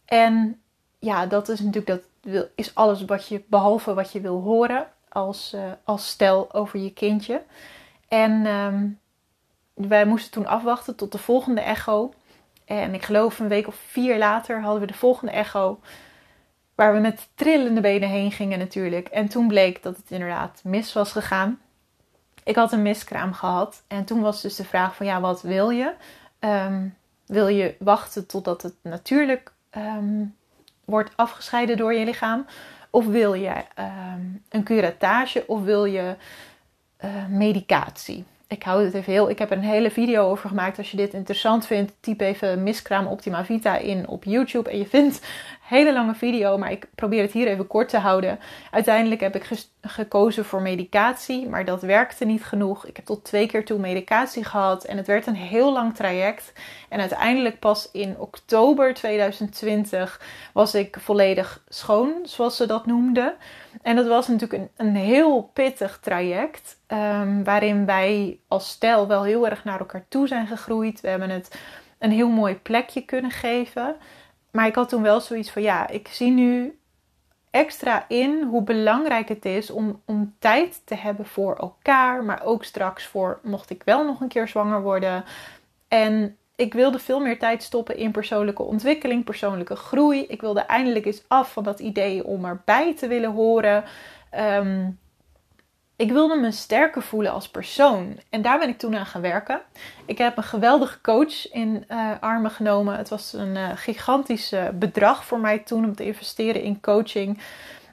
En 0.05 0.61
ja, 0.99 1.27
dat 1.27 1.49
is 1.49 1.61
natuurlijk 1.61 2.03
dat 2.21 2.49
is 2.55 2.75
alles 2.75 3.05
wat 3.05 3.29
je, 3.29 3.43
behalve 3.49 3.95
wat 3.95 4.13
je 4.13 4.21
wil 4.21 4.41
horen 4.41 4.87
als, 5.09 5.53
uh, 5.55 5.63
als 5.85 6.09
stel 6.09 6.55
over 6.55 6.79
je 6.79 6.93
kindje. 6.93 7.43
En 8.09 8.47
um, 8.47 8.99
wij 9.75 10.07
moesten 10.07 10.33
toen 10.33 10.47
afwachten 10.47 10.97
tot 10.97 11.13
de 11.13 11.19
volgende 11.19 11.61
echo. 11.61 12.13
En 12.65 12.95
ik 12.95 13.03
geloof 13.03 13.39
een 13.39 13.49
week 13.49 13.67
of 13.67 13.75
vier 13.75 14.19
later 14.19 14.61
hadden 14.61 14.81
we 14.81 14.87
de 14.87 14.95
volgende 14.95 15.33
echo. 15.33 15.81
Waar 16.75 16.95
we 16.95 17.01
met 17.01 17.29
trillende 17.35 17.81
benen 17.81 18.09
heen 18.09 18.33
gingen 18.33 18.59
natuurlijk. 18.59 19.09
En 19.09 19.29
toen 19.29 19.49
bleek 19.49 19.83
dat 19.83 19.97
het 19.97 20.11
inderdaad 20.11 20.61
mis 20.65 20.93
was 20.93 21.13
gegaan. 21.13 21.61
Ik 22.45 22.57
had 22.57 22.73
een 22.73 22.83
miskraam 22.83 23.33
gehad. 23.33 23.83
En 23.87 24.05
toen 24.05 24.21
was 24.21 24.43
dus 24.43 24.57
de 24.57 24.65
vraag 24.65 24.97
van 24.97 25.07
ja, 25.07 25.21
wat 25.21 25.43
wil 25.43 25.71
je? 25.71 25.93
Um, 26.41 26.97
wil 27.27 27.49
je 27.49 27.75
wachten 27.79 28.27
totdat 28.27 28.63
het 28.63 28.75
natuurlijk 28.83 29.53
um, 29.77 30.37
wordt 30.85 31.11
afgescheiden 31.17 31.77
door 31.77 31.95
je 31.95 32.05
lichaam? 32.05 32.47
Of 32.91 33.07
wil 33.07 33.35
je 33.35 33.65
ehm, 33.75 34.21
een 34.49 34.65
curatage 34.65 35.45
of 35.47 35.63
wil 35.63 35.85
je 35.85 36.17
uh, 37.05 37.27
medicatie? 37.29 38.25
Ik 38.53 38.63
hou 38.63 38.85
het 38.85 38.95
even 38.95 39.13
heel. 39.13 39.31
Ik 39.31 39.39
heb 39.39 39.51
er 39.51 39.57
een 39.57 39.63
hele 39.63 39.91
video 39.91 40.31
over 40.31 40.49
gemaakt. 40.49 40.79
Als 40.79 40.91
je 40.91 40.97
dit 40.97 41.15
interessant 41.15 41.67
vindt, 41.67 41.93
typ 42.01 42.21
even 42.21 42.63
Miskraam 42.63 43.07
Optima 43.07 43.45
Vita 43.45 43.77
in 43.77 44.09
op 44.09 44.25
YouTube. 44.25 44.71
En 44.71 44.79
je 44.79 44.87
vindt 44.87 45.17
een 45.17 45.77
hele 45.77 45.93
lange 45.93 46.15
video, 46.15 46.59
maar 46.59 46.71
ik 46.71 46.89
probeer 46.95 47.23
het 47.23 47.33
hier 47.33 47.47
even 47.47 47.67
kort 47.67 47.89
te 47.89 47.99
houden. 47.99 48.39
Uiteindelijk 48.71 49.21
heb 49.21 49.37
ik 49.37 49.49
gekozen 49.81 50.45
voor 50.45 50.63
medicatie, 50.63 51.49
maar 51.49 51.65
dat 51.65 51.83
werkte 51.83 52.25
niet 52.25 52.45
genoeg. 52.45 52.87
Ik 52.87 52.97
heb 52.97 53.05
tot 53.05 53.25
twee 53.25 53.47
keer 53.47 53.65
toe 53.65 53.79
medicatie 53.79 54.45
gehad 54.45 54.85
en 54.85 54.97
het 54.97 55.07
werd 55.07 55.27
een 55.27 55.37
heel 55.37 55.73
lang 55.73 55.95
traject. 55.95 56.53
En 56.89 57.01
uiteindelijk 57.01 57.59
pas 57.59 57.89
in 57.93 58.19
oktober 58.19 58.95
2020 58.95 60.21
was 60.53 60.75
ik 60.75 60.97
volledig 61.01 61.63
schoon, 61.69 62.13
zoals 62.23 62.57
ze 62.57 62.67
dat 62.67 62.87
noemden. 62.87 63.35
En 63.83 63.97
dat 63.97 64.07
was 64.07 64.29
natuurlijk 64.29 64.63
een, 64.63 64.87
een 64.87 64.97
heel 64.97 65.51
pittig 65.53 65.99
traject. 66.01 66.81
Um, 66.89 67.45
waarin 67.45 67.87
wij 67.87 68.41
als 68.49 68.69
stel 68.69 69.09
wel 69.09 69.23
heel 69.23 69.49
erg 69.49 69.65
naar 69.65 69.79
elkaar 69.79 70.05
toe 70.09 70.27
zijn 70.27 70.47
gegroeid. 70.47 71.01
We 71.01 71.09
hebben 71.09 71.31
het 71.31 71.61
een 71.99 72.11
heel 72.11 72.29
mooi 72.29 72.55
plekje 72.55 73.05
kunnen 73.05 73.31
geven. 73.31 73.97
Maar 74.51 74.67
ik 74.67 74.75
had 74.75 74.89
toen 74.89 75.03
wel 75.03 75.21
zoiets 75.21 75.51
van: 75.51 75.63
ja, 75.63 75.89
ik 75.89 76.09
zie 76.09 76.31
nu 76.31 76.79
extra 77.51 78.05
in 78.09 78.43
hoe 78.43 78.63
belangrijk 78.63 79.29
het 79.29 79.45
is 79.45 79.71
om, 79.71 80.03
om 80.05 80.35
tijd 80.39 80.83
te 80.85 80.95
hebben 80.95 81.27
voor 81.27 81.57
elkaar. 81.57 82.25
Maar 82.25 82.43
ook 82.45 82.65
straks 82.65 83.07
voor 83.07 83.41
mocht 83.43 83.71
ik 83.71 83.83
wel 83.83 84.05
nog 84.05 84.21
een 84.21 84.29
keer 84.29 84.49
zwanger 84.49 84.83
worden. 84.83 85.25
En 85.89 86.37
ik 86.57 86.75
wilde 86.75 86.99
veel 86.99 87.21
meer 87.21 87.39
tijd 87.39 87.63
stoppen 87.63 87.97
in 87.97 88.11
persoonlijke 88.11 88.63
ontwikkeling, 88.63 89.25
persoonlijke 89.25 89.77
groei. 89.77 90.25
Ik 90.29 90.41
wilde 90.41 90.61
eindelijk 90.61 91.07
eens 91.07 91.23
af 91.29 91.53
van 91.53 91.65
dat 91.65 91.81
idee 91.81 92.25
om 92.25 92.45
erbij 92.45 92.95
te 92.95 93.07
willen 93.07 93.33
horen. 93.33 93.85
Ehm, 94.31 94.91
ik 95.97 96.13
wilde 96.13 96.37
me 96.37 96.51
sterker 96.51 97.03
voelen 97.03 97.33
als 97.33 97.49
persoon. 97.49 98.21
En 98.31 98.43
daar 98.43 98.59
ben 98.59 98.69
ik 98.69 98.79
toen 98.79 98.97
aan 98.97 99.07
gaan 99.07 99.21
werken. 99.21 99.61
Ik 100.07 100.19
heb 100.19 100.37
een 100.37 100.43
geweldige 100.43 101.01
coach 101.01 101.53
in 101.53 101.85
uh, 101.89 102.11
armen 102.21 102.51
genomen. 102.51 102.97
Het 102.97 103.09
was 103.09 103.33
een 103.33 103.57
uh, 103.57 103.71
gigantisch 103.75 104.55
bedrag 104.75 105.25
voor 105.25 105.41
mij 105.41 105.59
toen 105.59 105.85
om 105.85 105.95
te 105.95 106.05
investeren 106.05 106.63
in 106.63 106.81
coaching. 106.81 107.41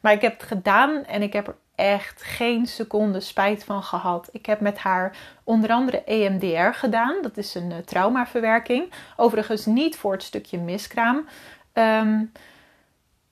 Maar 0.02 0.14
ik 0.14 0.22
heb 0.22 0.34
het 0.34 0.48
gedaan 0.48 1.06
en 1.06 1.22
ik 1.22 1.34
heb 1.34 1.48
er 1.48 1.56
echt 1.80 2.24
geen 2.24 2.66
seconde 2.66 3.20
spijt 3.20 3.64
van 3.64 3.84
gehad. 3.84 4.30
Ik 4.32 4.46
heb 4.46 4.60
met 4.60 4.78
haar 4.78 5.18
onder 5.44 5.70
andere 5.70 6.04
EMDR 6.04 6.78
gedaan. 6.78 7.16
Dat 7.22 7.38
is 7.38 7.56
een 7.56 7.72
uh, 7.72 7.78
traumaverwerking. 7.78 8.92
Overigens 9.16 9.66
niet 9.66 9.96
voor 9.98 10.12
het 10.12 10.24
stukje 10.24 10.58
miskraam. 10.58 11.28
Ehm, 11.74 12.24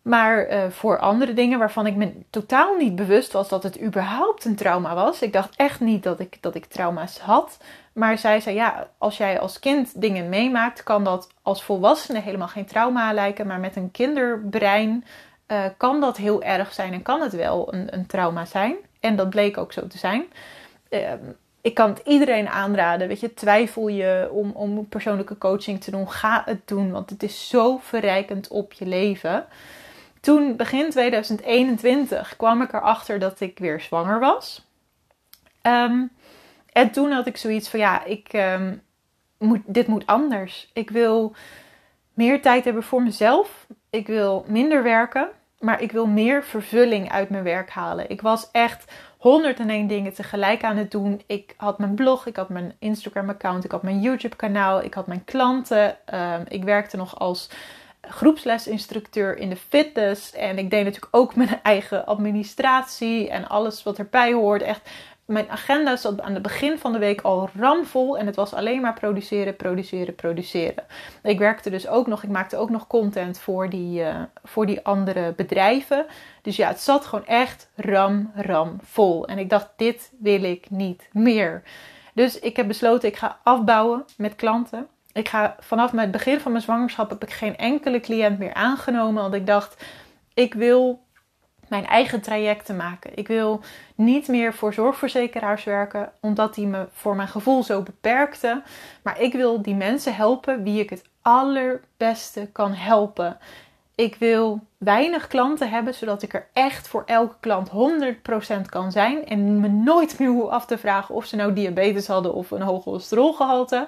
maar 0.01 0.49
uh, 0.49 0.69
voor 0.69 0.99
andere 0.99 1.33
dingen 1.33 1.59
waarvan 1.59 1.87
ik 1.87 1.95
me 1.95 2.13
totaal 2.29 2.75
niet 2.75 2.95
bewust 2.95 3.31
was 3.31 3.49
dat 3.49 3.63
het 3.63 3.81
überhaupt 3.81 4.45
een 4.45 4.55
trauma 4.55 4.95
was. 4.95 5.21
Ik 5.21 5.33
dacht 5.33 5.55
echt 5.55 5.79
niet 5.79 6.03
dat 6.03 6.19
ik, 6.19 6.37
dat 6.41 6.55
ik 6.55 6.65
trauma's 6.65 7.19
had. 7.19 7.57
Maar 7.93 8.17
zij 8.17 8.39
zei: 8.39 8.55
Ja, 8.55 8.87
als 8.97 9.17
jij 9.17 9.39
als 9.39 9.59
kind 9.59 10.01
dingen 10.01 10.29
meemaakt, 10.29 10.83
kan 10.83 11.03
dat 11.03 11.29
als 11.41 11.63
volwassene 11.63 12.19
helemaal 12.19 12.47
geen 12.47 12.65
trauma 12.65 13.13
lijken. 13.13 13.47
Maar 13.47 13.59
met 13.59 13.75
een 13.75 13.91
kinderbrein 13.91 15.05
uh, 15.47 15.65
kan 15.77 16.01
dat 16.01 16.17
heel 16.17 16.43
erg 16.43 16.73
zijn 16.73 16.93
en 16.93 17.01
kan 17.01 17.21
het 17.21 17.33
wel 17.33 17.73
een, 17.73 17.93
een 17.93 18.05
trauma 18.05 18.45
zijn. 18.45 18.75
En 18.99 19.15
dat 19.15 19.29
bleek 19.29 19.57
ook 19.57 19.73
zo 19.73 19.87
te 19.87 19.97
zijn. 19.97 20.25
Uh, 20.89 21.11
ik 21.61 21.73
kan 21.73 21.89
het 21.89 22.01
iedereen 22.05 22.47
aanraden. 22.47 23.07
Weet 23.07 23.19
je, 23.19 23.33
twijfel 23.33 23.87
je 23.87 24.29
om, 24.31 24.51
om 24.51 24.87
persoonlijke 24.87 25.37
coaching 25.37 25.81
te 25.81 25.91
doen, 25.91 26.11
ga 26.11 26.41
het 26.45 26.67
doen. 26.67 26.91
Want 26.91 27.09
het 27.09 27.23
is 27.23 27.49
zo 27.49 27.77
verrijkend 27.77 28.47
op 28.47 28.73
je 28.73 28.85
leven. 28.85 29.45
Toen, 30.21 30.55
begin 30.55 30.89
2021, 30.89 32.35
kwam 32.35 32.61
ik 32.61 32.73
erachter 32.73 33.19
dat 33.19 33.39
ik 33.39 33.59
weer 33.59 33.81
zwanger 33.81 34.19
was. 34.19 34.65
Um, 35.61 36.11
en 36.71 36.91
toen 36.91 37.11
had 37.11 37.27
ik 37.27 37.37
zoiets 37.37 37.69
van: 37.69 37.79
ja, 37.79 38.03
ik, 38.03 38.33
um, 38.33 38.81
moet, 39.37 39.61
dit 39.65 39.87
moet 39.87 40.05
anders. 40.05 40.69
Ik 40.73 40.89
wil 40.89 41.35
meer 42.13 42.41
tijd 42.41 42.65
hebben 42.65 42.83
voor 42.83 43.03
mezelf. 43.03 43.67
Ik 43.89 44.07
wil 44.07 44.45
minder 44.47 44.83
werken, 44.83 45.29
maar 45.59 45.81
ik 45.81 45.91
wil 45.91 46.05
meer 46.05 46.43
vervulling 46.43 47.11
uit 47.11 47.29
mijn 47.29 47.43
werk 47.43 47.69
halen. 47.69 48.09
Ik 48.09 48.21
was 48.21 48.49
echt 48.51 48.91
101 49.17 49.87
dingen 49.87 50.13
tegelijk 50.13 50.63
aan 50.63 50.77
het 50.77 50.91
doen. 50.91 51.21
Ik 51.25 51.53
had 51.57 51.79
mijn 51.79 51.95
blog, 51.95 52.25
ik 52.25 52.35
had 52.35 52.49
mijn 52.49 52.75
Instagram-account, 52.79 53.63
ik 53.63 53.71
had 53.71 53.83
mijn 53.83 54.01
YouTube-kanaal, 54.01 54.83
ik 54.83 54.93
had 54.93 55.07
mijn 55.07 55.23
klanten. 55.25 55.97
Um, 56.13 56.43
ik 56.47 56.63
werkte 56.63 56.97
nog 56.97 57.19
als 57.19 57.49
groepslesinstructeur 58.01 59.37
in 59.37 59.49
de 59.49 59.55
fitness. 59.55 60.33
En 60.33 60.57
ik 60.57 60.69
deed 60.69 60.83
natuurlijk 60.83 61.15
ook 61.15 61.35
mijn 61.45 61.59
eigen 61.63 62.05
administratie 62.05 63.29
en 63.29 63.47
alles 63.47 63.83
wat 63.83 63.97
erbij 63.97 64.33
hoort. 64.33 64.61
Echt 64.61 64.89
mijn 65.27 65.49
agenda 65.49 65.95
zat 65.95 66.21
aan 66.21 66.33
het 66.33 66.41
begin 66.41 66.77
van 66.77 66.91
de 66.91 66.99
week 66.99 67.21
al 67.21 67.49
ramvol 67.55 68.17
en 68.17 68.25
het 68.25 68.35
was 68.35 68.53
alleen 68.53 68.81
maar 68.81 68.93
produceren, 68.93 69.55
produceren, 69.55 70.15
produceren. 70.15 70.83
Ik 71.23 71.39
werkte 71.39 71.69
dus 71.69 71.87
ook 71.87 72.07
nog, 72.07 72.23
ik 72.23 72.29
maakte 72.29 72.57
ook 72.57 72.69
nog 72.69 72.87
content 72.87 73.39
voor 73.39 73.69
die, 73.69 74.01
uh, 74.01 74.21
voor 74.43 74.65
die 74.65 74.85
andere 74.85 75.33
bedrijven. 75.35 76.05
Dus 76.41 76.55
ja, 76.55 76.67
het 76.67 76.79
zat 76.79 77.05
gewoon 77.05 77.25
echt 77.25 77.69
ram, 77.75 78.31
ram 78.35 78.77
vol. 78.81 79.27
En 79.27 79.37
ik 79.37 79.49
dacht, 79.49 79.69
dit 79.75 80.11
wil 80.19 80.43
ik 80.43 80.69
niet 80.69 81.09
meer. 81.11 81.63
Dus 82.13 82.39
ik 82.39 82.55
heb 82.55 82.67
besloten, 82.67 83.09
ik 83.09 83.17
ga 83.17 83.39
afbouwen 83.43 84.05
met 84.17 84.35
klanten. 84.35 84.87
Ik 85.13 85.27
ga 85.27 85.55
vanaf 85.59 85.91
het 85.91 86.11
begin 86.11 86.39
van 86.39 86.51
mijn 86.51 86.63
zwangerschap 86.63 87.09
heb 87.09 87.23
ik 87.23 87.31
geen 87.31 87.57
enkele 87.57 87.99
cliënt 87.99 88.39
meer 88.39 88.53
aangenomen, 88.53 89.21
want 89.21 89.33
ik 89.33 89.45
dacht, 89.45 89.85
ik 90.33 90.53
wil 90.53 91.05
mijn 91.69 91.85
eigen 91.85 92.21
trajecten 92.21 92.75
maken. 92.75 93.11
Ik 93.15 93.27
wil 93.27 93.61
niet 93.95 94.27
meer 94.27 94.53
voor 94.53 94.73
zorgverzekeraars 94.73 95.63
werken, 95.63 96.11
omdat 96.21 96.55
die 96.55 96.67
me 96.67 96.87
voor 96.91 97.15
mijn 97.15 97.27
gevoel 97.27 97.63
zo 97.63 97.81
beperkten. 97.81 98.63
Maar 99.03 99.21
ik 99.21 99.33
wil 99.33 99.61
die 99.61 99.75
mensen 99.75 100.15
helpen 100.15 100.63
wie 100.63 100.79
ik 100.79 100.89
het 100.89 101.03
allerbeste 101.21 102.49
kan 102.51 102.73
helpen. 102.73 103.37
Ik 103.95 104.15
wil 104.15 104.59
weinig 104.77 105.27
klanten 105.27 105.69
hebben, 105.69 105.93
zodat 105.93 106.21
ik 106.21 106.33
er 106.33 106.47
echt 106.53 106.87
voor 106.87 107.03
elke 107.05 107.35
klant 107.39 107.69
100% 107.69 108.61
kan 108.69 108.91
zijn. 108.91 109.25
En 109.25 109.59
me 109.59 109.67
nooit 109.67 110.19
meer 110.19 110.29
hoef 110.29 110.49
af 110.49 110.65
te 110.65 110.77
vragen 110.77 111.15
of 111.15 111.25
ze 111.25 111.35
nou 111.35 111.53
diabetes 111.53 112.07
hadden 112.07 112.33
of 112.33 112.51
een 112.51 112.61
hoog 112.61 112.83
cholesterolgehalte. 112.83 113.87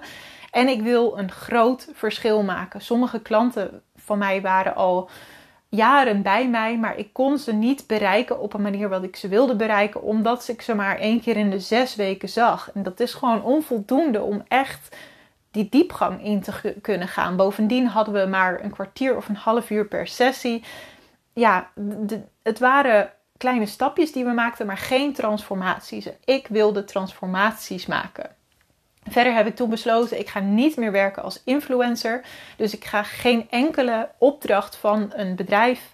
En 0.52 0.68
ik 0.68 0.82
wil 0.82 1.18
een 1.18 1.32
groot 1.32 1.88
verschil 1.94 2.44
maken. 2.44 2.82
Sommige 2.82 3.20
klanten 3.20 3.82
van 3.96 4.18
mij 4.18 4.42
waren 4.42 4.76
al 4.76 5.10
jaren 5.70 6.22
bij 6.22 6.50
mij, 6.50 6.78
maar 6.78 6.98
ik 6.98 7.14
kon 7.14 7.38
ze 7.38 7.54
niet 7.54 7.88
bereiken 7.88 8.40
op 8.40 8.54
een 8.54 8.62
manier 8.62 8.90
wat 8.90 9.04
ik 9.04 9.16
ze 9.16 9.28
wilde 9.28 9.56
bereiken, 9.56 10.02
omdat 10.02 10.48
ik 10.48 10.62
ze 10.62 10.76
maar 10.76 10.98
één 10.98 11.22
keer 11.22 11.38
in 11.38 11.50
de 11.50 11.60
zes 11.60 11.96
weken 11.96 12.30
zag. 12.30 12.72
En 12.74 12.84
dat 12.84 13.00
is 13.00 13.14
gewoon 13.14 13.44
onvoldoende 13.44 14.22
om 14.22 14.44
echt 14.48 14.96
die 15.52 15.70
diepgang 15.70 16.24
in 16.24 16.42
te 16.42 16.76
kunnen 16.82 17.08
gaan. 17.08 17.36
Bovendien 17.36 17.88
hadden 17.88 18.14
we 18.14 18.26
maar 18.26 18.64
een 18.64 18.72
kwartier 18.72 19.16
of 19.16 19.30
een 19.30 19.36
half 19.36 19.70
uur 19.70 19.88
per 19.88 20.08
sessie. 20.08 20.64
Ja, 21.34 21.70
het 22.44 22.60
waren 22.60 23.12
kleine 23.38 23.66
stapjes 23.66 24.12
die 24.12 24.26
we 24.26 24.32
maakten, 24.32 24.66
maar 24.66 24.78
geen 24.78 25.14
transformaties. 25.14 26.10
Ik 26.26 26.48
wilde 26.48 26.84
transformaties 26.84 27.86
maken. 27.86 28.36
Verder 29.12 29.34
heb 29.34 29.48
ik 29.48 29.56
toen 29.56 29.70
besloten, 29.70 30.20
ik 30.20 30.30
ga 30.30 30.40
niet 30.40 30.78
meer 30.78 30.92
werken 30.92 31.24
als 31.24 31.42
influencer. 31.44 32.22
Dus 32.58 32.74
ik 32.74 32.86
ga 32.86 33.04
geen 33.04 33.48
enkele 33.50 34.10
opdracht 34.18 34.76
van 34.76 35.12
een 35.16 35.36
bedrijf 35.36 35.94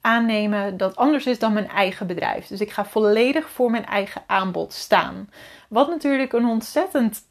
aannemen 0.00 0.76
dat 0.76 0.96
anders 0.96 1.26
is 1.26 1.38
dan 1.38 1.52
mijn 1.52 1.68
eigen 1.68 2.06
bedrijf. 2.06 2.46
Dus 2.46 2.60
ik 2.60 2.70
ga 2.70 2.84
volledig 2.84 3.50
voor 3.50 3.70
mijn 3.70 3.86
eigen 3.86 4.22
aanbod 4.26 4.72
staan. 4.72 5.30
Wat 5.68 5.88
natuurlijk 5.88 6.32
een 6.32 6.46
ontzettend 6.46 7.22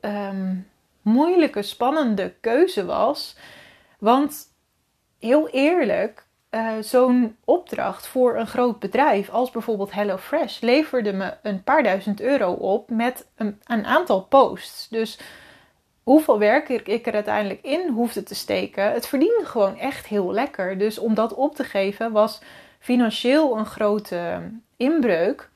ehm, 0.00 0.54
moeilijke, 1.02 1.62
spannende 1.62 2.34
keuze 2.40 2.84
was. 2.84 3.36
Want 3.98 4.46
heel 5.18 5.48
eerlijk, 5.48 6.26
uh, 6.50 6.70
zo'n 6.80 7.36
opdracht 7.44 8.06
voor 8.06 8.36
een 8.36 8.46
groot 8.46 8.78
bedrijf 8.78 9.30
als 9.30 9.50
bijvoorbeeld 9.50 9.92
HelloFresh 9.92 10.60
leverde 10.60 11.12
me 11.12 11.34
een 11.42 11.62
paar 11.62 11.82
duizend 11.82 12.20
euro 12.20 12.52
op 12.52 12.90
met 12.90 13.26
een, 13.36 13.60
een 13.64 13.86
aantal 13.86 14.22
posts. 14.22 14.88
Dus 14.88 15.18
hoeveel 16.02 16.38
werk 16.38 16.68
ik 16.68 17.06
er 17.06 17.14
uiteindelijk 17.14 17.62
in 17.62 17.88
hoefde 17.88 18.22
te 18.22 18.34
steken, 18.34 18.92
het 18.92 19.06
verdiende 19.06 19.44
gewoon 19.44 19.78
echt 19.78 20.06
heel 20.06 20.32
lekker. 20.32 20.78
Dus 20.78 20.98
om 20.98 21.14
dat 21.14 21.34
op 21.34 21.54
te 21.54 21.64
geven 21.64 22.12
was 22.12 22.40
financieel 22.78 23.58
een 23.58 23.66
grote 23.66 24.40
inbreuk. 24.76 25.50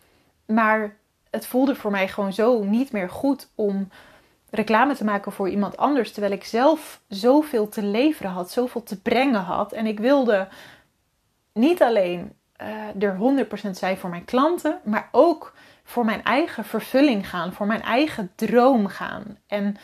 Maar 0.46 0.96
het 1.30 1.46
voelde 1.46 1.74
voor 1.74 1.90
mij 1.90 2.08
gewoon 2.08 2.32
zo 2.32 2.62
niet 2.62 2.92
meer 2.92 3.10
goed 3.10 3.48
om 3.54 3.88
reclame 4.50 4.94
te 4.94 5.04
maken 5.04 5.32
voor 5.32 5.48
iemand 5.48 5.76
anders. 5.76 6.12
Terwijl 6.12 6.32
ik 6.32 6.44
zelf 6.44 7.00
zoveel 7.08 7.68
te 7.68 7.82
leveren 7.82 8.30
had, 8.30 8.50
zoveel 8.50 8.82
te 8.82 9.00
brengen 9.00 9.40
had. 9.40 9.72
En 9.72 9.86
ik 9.86 9.98
wilde 9.98 10.48
niet 11.54 11.82
alleen 11.82 12.32
uh, 12.62 13.02
er 13.02 13.46
100% 13.66 13.70
zijn 13.70 13.96
voor 13.96 14.10
mijn 14.10 14.24
klanten, 14.24 14.80
maar 14.84 15.08
ook 15.12 15.54
voor 15.84 16.04
mijn 16.04 16.22
eigen 16.22 16.64
vervulling 16.64 17.28
gaan, 17.28 17.52
voor 17.52 17.66
mijn 17.66 17.82
eigen 17.82 18.32
droom 18.34 18.86
gaan. 18.86 19.38
En 19.46 19.76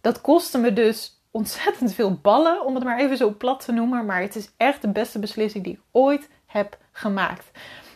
dat 0.00 0.20
kostte 0.20 0.58
me 0.58 0.72
dus 0.72 1.22
ontzettend 1.30 1.94
veel 1.94 2.18
ballen, 2.22 2.64
om 2.64 2.74
het 2.74 2.84
maar 2.84 2.98
even 2.98 3.16
zo 3.16 3.34
plat 3.34 3.64
te 3.64 3.72
noemen. 3.72 4.06
Maar 4.06 4.20
het 4.20 4.36
is 4.36 4.50
echt 4.56 4.82
de 4.82 4.88
beste 4.88 5.18
beslissing 5.18 5.64
die 5.64 5.72
ik 5.72 5.80
ooit 5.90 6.28
heb 6.46 6.78
gemaakt. 6.92 7.50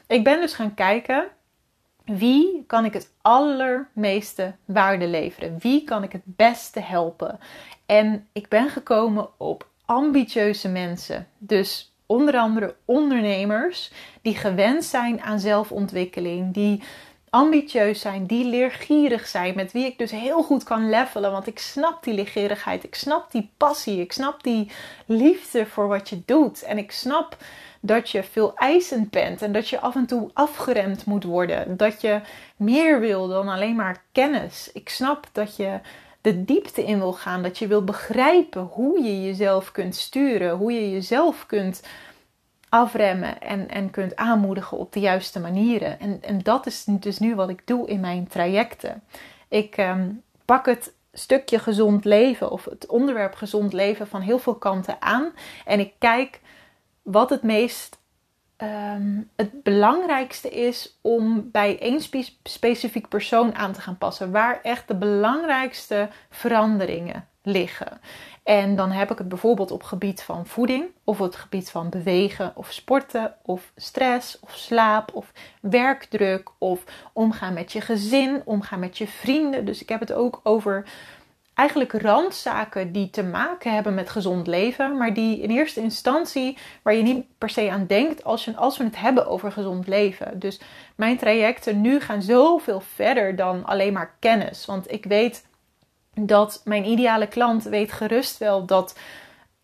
Ik 0.06 0.24
ben 0.24 0.40
dus 0.40 0.54
gaan 0.54 0.74
kijken 0.74 1.28
wie 2.04 2.64
kan 2.66 2.84
ik 2.84 2.92
het 2.92 3.12
allermeeste 3.20 4.54
waarde 4.64 5.06
leveren? 5.06 5.56
Wie 5.58 5.84
kan 5.84 6.02
ik 6.02 6.12
het 6.12 6.22
beste 6.24 6.80
helpen? 6.80 7.38
En 7.86 8.28
ik 8.32 8.48
ben 8.48 8.68
gekomen 8.68 9.28
op 9.36 9.68
ambitieuze 9.84 10.68
mensen. 10.68 11.28
Dus 11.38 11.91
onder 12.12 12.36
andere 12.36 12.74
ondernemers 12.84 13.90
die 14.22 14.36
gewend 14.36 14.84
zijn 14.84 15.20
aan 15.20 15.40
zelfontwikkeling, 15.40 16.54
die 16.54 16.82
ambitieus 17.30 18.00
zijn, 18.00 18.26
die 18.26 18.44
leergierig 18.44 19.26
zijn, 19.26 19.54
met 19.54 19.72
wie 19.72 19.86
ik 19.86 19.98
dus 19.98 20.10
heel 20.10 20.42
goed 20.42 20.64
kan 20.64 20.90
levelen. 20.90 21.32
Want 21.32 21.46
ik 21.46 21.58
snap 21.58 22.04
die 22.04 22.14
leergierigheid, 22.14 22.84
ik 22.84 22.94
snap 22.94 23.30
die 23.30 23.50
passie, 23.56 24.00
ik 24.00 24.12
snap 24.12 24.42
die 24.42 24.70
liefde 25.06 25.66
voor 25.66 25.88
wat 25.88 26.08
je 26.08 26.22
doet. 26.24 26.62
En 26.62 26.78
ik 26.78 26.92
snap 26.92 27.36
dat 27.80 28.10
je 28.10 28.22
veel 28.22 28.54
eisend 28.56 29.10
bent 29.10 29.42
en 29.42 29.52
dat 29.52 29.68
je 29.68 29.80
af 29.80 29.94
en 29.94 30.06
toe 30.06 30.30
afgeremd 30.32 31.04
moet 31.04 31.24
worden. 31.24 31.76
Dat 31.76 32.00
je 32.00 32.20
meer 32.56 33.00
wil 33.00 33.28
dan 33.28 33.48
alleen 33.48 33.76
maar 33.76 34.02
kennis. 34.12 34.70
Ik 34.72 34.88
snap 34.88 35.28
dat 35.32 35.56
je 35.56 35.80
de 36.22 36.44
diepte 36.44 36.84
in 36.84 36.98
wil 36.98 37.12
gaan, 37.12 37.42
dat 37.42 37.58
je 37.58 37.66
wil 37.66 37.84
begrijpen 37.84 38.62
hoe 38.62 39.02
je 39.02 39.22
jezelf 39.22 39.72
kunt 39.72 39.96
sturen, 39.96 40.56
hoe 40.56 40.72
je 40.72 40.90
jezelf 40.90 41.46
kunt 41.46 41.82
afremmen 42.68 43.40
en, 43.40 43.68
en 43.68 43.90
kunt 43.90 44.16
aanmoedigen 44.16 44.78
op 44.78 44.92
de 44.92 45.00
juiste 45.00 45.40
manieren. 45.40 46.00
En, 46.00 46.18
en 46.22 46.38
dat 46.42 46.66
is 46.66 46.84
dus 46.84 47.18
nu 47.18 47.34
wat 47.34 47.48
ik 47.48 47.66
doe 47.66 47.88
in 47.88 48.00
mijn 48.00 48.28
trajecten. 48.28 49.02
Ik 49.48 49.76
ehm, 49.76 50.08
pak 50.44 50.66
het 50.66 50.92
stukje 51.12 51.58
gezond 51.58 52.04
leven 52.04 52.50
of 52.50 52.64
het 52.64 52.86
onderwerp 52.86 53.34
gezond 53.34 53.72
leven 53.72 54.06
van 54.06 54.20
heel 54.20 54.38
veel 54.38 54.54
kanten 54.54 55.02
aan 55.02 55.32
en 55.64 55.80
ik 55.80 55.92
kijk 55.98 56.40
wat 57.02 57.30
het 57.30 57.42
meest 57.42 57.98
ehm, 58.62 59.20
het 59.36 59.62
belangrijkste 59.62 60.48
is 60.48 60.98
om 61.00 61.50
bij 61.50 61.78
één 61.78 62.00
specifiek 62.42 63.08
persoon 63.08 63.54
aan 63.54 63.72
te 63.72 63.80
gaan 63.80 63.98
passen. 63.98 64.30
Waar 64.30 64.60
echt 64.62 64.88
de 64.88 64.94
belangrijkste 64.94 66.08
veranderingen 66.30 67.28
liggen. 67.42 68.00
En 68.42 68.76
dan 68.76 68.90
heb 68.90 69.10
ik 69.10 69.18
het 69.18 69.28
bijvoorbeeld 69.28 69.70
op 69.70 69.82
gebied 69.82 70.22
van 70.22 70.46
voeding, 70.46 70.84
of 71.04 71.18
het 71.18 71.36
gebied 71.36 71.70
van 71.70 71.88
bewegen 71.88 72.52
of 72.54 72.72
sporten, 72.72 73.34
of 73.42 73.72
stress 73.76 74.40
of 74.40 74.54
slaap, 74.54 75.14
of 75.14 75.32
werkdruk, 75.60 76.50
of 76.58 76.84
omgaan 77.12 77.54
met 77.54 77.72
je 77.72 77.80
gezin, 77.80 78.42
omgaan 78.44 78.80
met 78.80 78.98
je 78.98 79.06
vrienden. 79.06 79.64
Dus 79.64 79.82
ik 79.82 79.88
heb 79.88 80.00
het 80.00 80.12
ook 80.12 80.40
over 80.42 80.84
eigenlijk 81.54 81.92
randzaken 81.92 82.92
die 82.92 83.10
te 83.10 83.22
maken 83.22 83.74
hebben 83.74 83.94
met 83.94 84.10
gezond 84.10 84.46
leven, 84.46 84.96
maar 84.96 85.14
die 85.14 85.40
in 85.40 85.50
eerste 85.50 85.80
instantie 85.80 86.58
waar 86.82 86.94
je 86.94 87.02
niet 87.02 87.24
per 87.38 87.50
se 87.50 87.70
aan 87.70 87.86
denkt 87.86 88.24
als, 88.24 88.44
je, 88.44 88.56
als 88.56 88.78
we 88.78 88.84
het 88.84 88.98
hebben 88.98 89.26
over 89.26 89.52
gezond 89.52 89.86
leven. 89.86 90.38
Dus 90.38 90.60
mijn 90.96 91.18
trajecten 91.18 91.80
nu 91.80 92.00
gaan 92.00 92.22
zoveel 92.22 92.80
verder 92.80 93.36
dan 93.36 93.64
alleen 93.64 93.92
maar 93.92 94.14
kennis. 94.18 94.66
Want 94.66 94.92
ik 94.92 95.04
weet 95.04 95.46
dat 96.14 96.60
mijn 96.64 96.84
ideale 96.84 97.26
klant 97.26 97.62
weet 97.62 97.92
gerust 97.92 98.38
wel 98.38 98.66
dat 98.66 98.98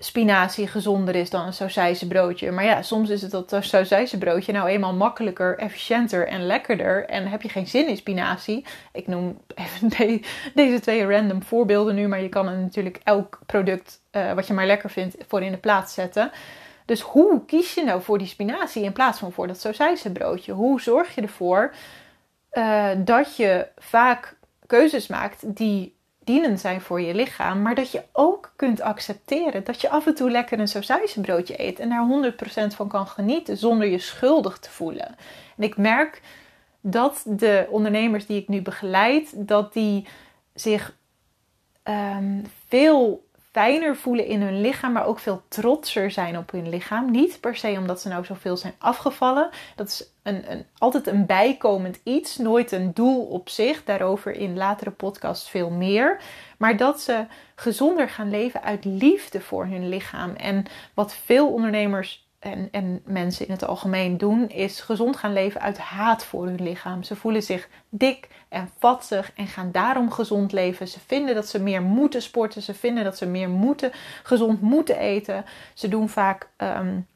spinazie 0.01 0.67
gezonder 0.67 1.15
is 1.15 1.31
dan 1.31 1.47
een 1.47 1.53
sausijzenbroodje. 1.53 2.51
Maar 2.51 2.65
ja, 2.65 2.83
soms 2.83 3.09
is 3.09 3.23
het 3.23 3.31
dat 3.31 3.55
sausijzenbroodje 3.61 4.53
nou 4.53 4.69
eenmaal 4.69 4.95
makkelijker, 4.95 5.59
efficiënter 5.59 6.29
en 6.29 6.47
lekkerder. 6.47 7.05
En 7.07 7.27
heb 7.27 7.43
je 7.43 7.49
geen 7.49 7.67
zin 7.67 7.89
in 7.89 7.97
spinazie. 7.97 8.65
Ik 8.93 9.07
noem 9.07 9.41
even 9.55 10.23
deze 10.55 10.81
twee 10.81 11.07
random 11.07 11.43
voorbeelden 11.43 11.95
nu, 11.95 12.09
maar 12.09 12.23
je 12.23 12.29
kan 12.29 12.49
er 12.49 12.59
natuurlijk 12.59 13.01
elk 13.05 13.39
product 13.47 14.01
uh, 14.13 14.33
wat 14.33 14.47
je 14.47 14.53
maar 14.53 14.67
lekker 14.67 14.91
vindt 14.91 15.17
voor 15.29 15.43
in 15.43 15.53
de 15.53 15.59
plaats 15.59 15.95
zetten. 15.95 16.31
Dus 16.85 17.01
hoe 17.01 17.45
kies 17.45 17.75
je 17.75 17.85
nou 17.85 18.03
voor 18.03 18.19
die 18.19 18.27
spinazie 18.27 18.85
in 18.85 18.93
plaats 18.93 19.19
van 19.19 19.33
voor 19.33 19.47
dat 19.47 19.61
sausijzenbroodje? 19.61 20.53
Hoe 20.53 20.81
zorg 20.81 21.15
je 21.15 21.21
ervoor 21.21 21.75
uh, 22.53 22.91
dat 22.99 23.37
je 23.37 23.67
vaak 23.77 24.37
keuzes 24.67 25.07
maakt 25.07 25.57
die 25.57 25.98
dienend 26.29 26.61
zijn 26.61 26.81
voor 26.81 27.01
je 27.01 27.15
lichaam, 27.15 27.63
maar 27.63 27.75
dat 27.75 27.91
je 27.91 28.03
ook 28.13 28.53
kunt 28.57 28.81
accepteren 28.81 29.65
dat 29.65 29.81
je 29.81 29.89
af 29.89 30.07
en 30.07 30.15
toe 30.15 30.31
lekker 30.31 30.59
een 30.59 30.69
sausijzenbroodje 30.69 31.63
eet 31.63 31.79
en 31.79 31.89
daar 31.89 32.33
100% 32.73 32.75
van 32.75 32.89
kan 32.89 33.07
genieten 33.07 33.57
zonder 33.57 33.87
je 33.89 33.99
schuldig 33.99 34.59
te 34.59 34.71
voelen. 34.71 35.17
En 35.57 35.65
ik 35.65 35.77
merk 35.77 36.23
dat 36.81 37.23
de 37.27 37.67
ondernemers 37.71 38.27
die 38.27 38.41
ik 38.41 38.49
nu 38.49 38.63
begeleid, 38.63 39.33
dat 39.49 39.73
die 39.73 40.07
zich 40.55 40.97
um, 41.85 42.45
veel 42.69 43.28
fijner 43.59 43.97
voelen 43.97 44.27
in 44.27 44.43
hun 44.43 44.61
lichaam, 44.61 44.93
maar 44.93 45.07
ook 45.07 45.19
veel 45.19 45.43
trotser 45.49 46.11
zijn 46.11 46.39
op 46.39 46.51
hun 46.51 46.69
lichaam. 46.69 47.11
Niet 47.11 47.41
per 47.41 47.57
se 47.57 47.75
omdat 47.79 48.01
ze 48.01 48.09
nou 48.09 48.25
zoveel 48.25 48.57
zijn 48.57 48.75
afgevallen. 48.79 49.51
Dat 49.77 49.89
is 49.89 50.11
een, 50.23 50.53
een, 50.53 50.67
altijd 50.79 51.07
een 51.07 51.27
bijkomend 51.27 52.01
iets, 52.03 52.37
nooit 52.37 52.73
een 52.73 52.95
doel 52.95 53.25
op 53.25 53.49
zich. 53.49 53.85
Daarover 53.85 54.33
in 54.33 54.57
latere 54.57 54.91
podcasts 54.91 55.51
veel 55.51 55.71
meer. 55.71 56.21
Maar 56.59 56.77
dat 56.77 57.01
ze 57.01 57.25
gezonder 57.55 58.09
gaan 58.09 58.31
leven 58.31 58.63
uit 58.63 58.85
liefde 58.85 59.41
voor 59.41 59.67
hun 59.67 59.89
lichaam. 59.89 60.35
En 60.35 60.65
wat 60.95 61.15
veel 61.15 61.53
ondernemers 61.53 62.29
en, 62.39 62.69
en 62.71 63.03
mensen 63.05 63.47
in 63.47 63.53
het 63.53 63.65
algemeen 63.65 64.19
doen, 64.19 64.49
is 64.49 64.81
gezond 64.81 65.17
gaan 65.17 65.33
leven 65.33 65.61
uit 65.61 65.79
haat 65.79 66.25
voor 66.25 66.47
hun 66.47 66.63
lichaam. 66.63 67.03
Ze 67.03 67.17
voelen 67.17 67.43
zich 67.43 67.69
dik 67.89 68.29
en 68.49 68.71
vatzig 68.79 69.33
en 69.35 69.47
gaan 69.47 69.73
daarom 69.73 70.11
gezond 70.11 70.53
leven. 70.53 70.89
Ze 70.89 70.99
vinden 71.07 71.35
dat 71.35 71.49
ze 71.49 71.63
meer 71.63 71.83
moeten 71.83 72.23
sporten. 72.23 72.63
Ze 72.63 72.75
vinden 72.75 73.05
dat 73.05 73.17
ze 73.17 73.27
meer 73.27 73.49
moeten, 73.49 73.91
gezond 74.23 74.61
moeten 74.61 74.99
eten. 74.99 75.45
Ze 75.75 75.89
doen 75.89 76.09
vaak 76.09 76.49
um, 76.57 77.07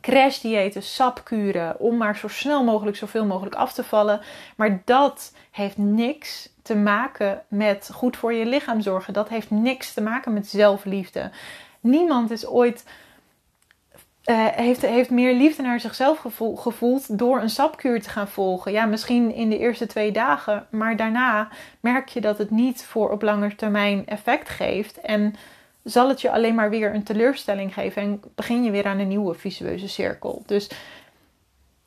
crashdiëten, 0.00 0.82
sapkuren 0.82 1.78
om 1.80 1.96
maar 1.96 2.16
zo 2.16 2.28
snel 2.28 2.64
mogelijk 2.64 2.96
zoveel 2.96 3.24
mogelijk 3.24 3.54
af 3.54 3.72
te 3.72 3.84
vallen. 3.84 4.20
Maar 4.56 4.82
dat 4.84 5.32
heeft 5.50 5.76
niks 5.76 6.48
te 6.62 6.76
maken 6.76 7.42
met 7.48 7.90
goed 7.92 8.16
voor 8.16 8.32
je 8.32 8.46
lichaam 8.46 8.80
zorgen. 8.80 9.12
Dat 9.12 9.28
heeft 9.28 9.50
niks 9.50 9.92
te 9.92 10.00
maken 10.00 10.32
met 10.32 10.46
zelfliefde. 10.46 11.30
Niemand 11.80 12.30
is 12.30 12.46
ooit 12.46 12.84
uh, 14.26 14.46
heeft, 14.46 14.82
heeft 14.82 15.10
meer 15.10 15.34
liefde 15.34 15.62
naar 15.62 15.80
zichzelf 15.80 16.24
gevoeld 16.54 17.18
door 17.18 17.40
een 17.40 17.50
sapkuur 17.50 18.02
te 18.02 18.08
gaan 18.08 18.28
volgen. 18.28 18.72
Ja, 18.72 18.86
misschien 18.86 19.34
in 19.34 19.50
de 19.50 19.58
eerste 19.58 19.86
twee 19.86 20.12
dagen, 20.12 20.66
maar 20.70 20.96
daarna 20.96 21.48
merk 21.80 22.08
je 22.08 22.20
dat 22.20 22.38
het 22.38 22.50
niet 22.50 22.84
voor 22.84 23.10
op 23.10 23.22
lange 23.22 23.54
termijn 23.54 24.06
effect 24.06 24.48
geeft. 24.48 25.00
En 25.00 25.34
zal 25.82 26.08
het 26.08 26.20
je 26.20 26.30
alleen 26.30 26.54
maar 26.54 26.70
weer 26.70 26.94
een 26.94 27.02
teleurstelling 27.02 27.74
geven 27.74 28.02
en 28.02 28.22
begin 28.34 28.64
je 28.64 28.70
weer 28.70 28.86
aan 28.86 28.98
een 28.98 29.08
nieuwe 29.08 29.34
visueuze 29.34 29.88
cirkel. 29.88 30.42
Dus 30.46 30.70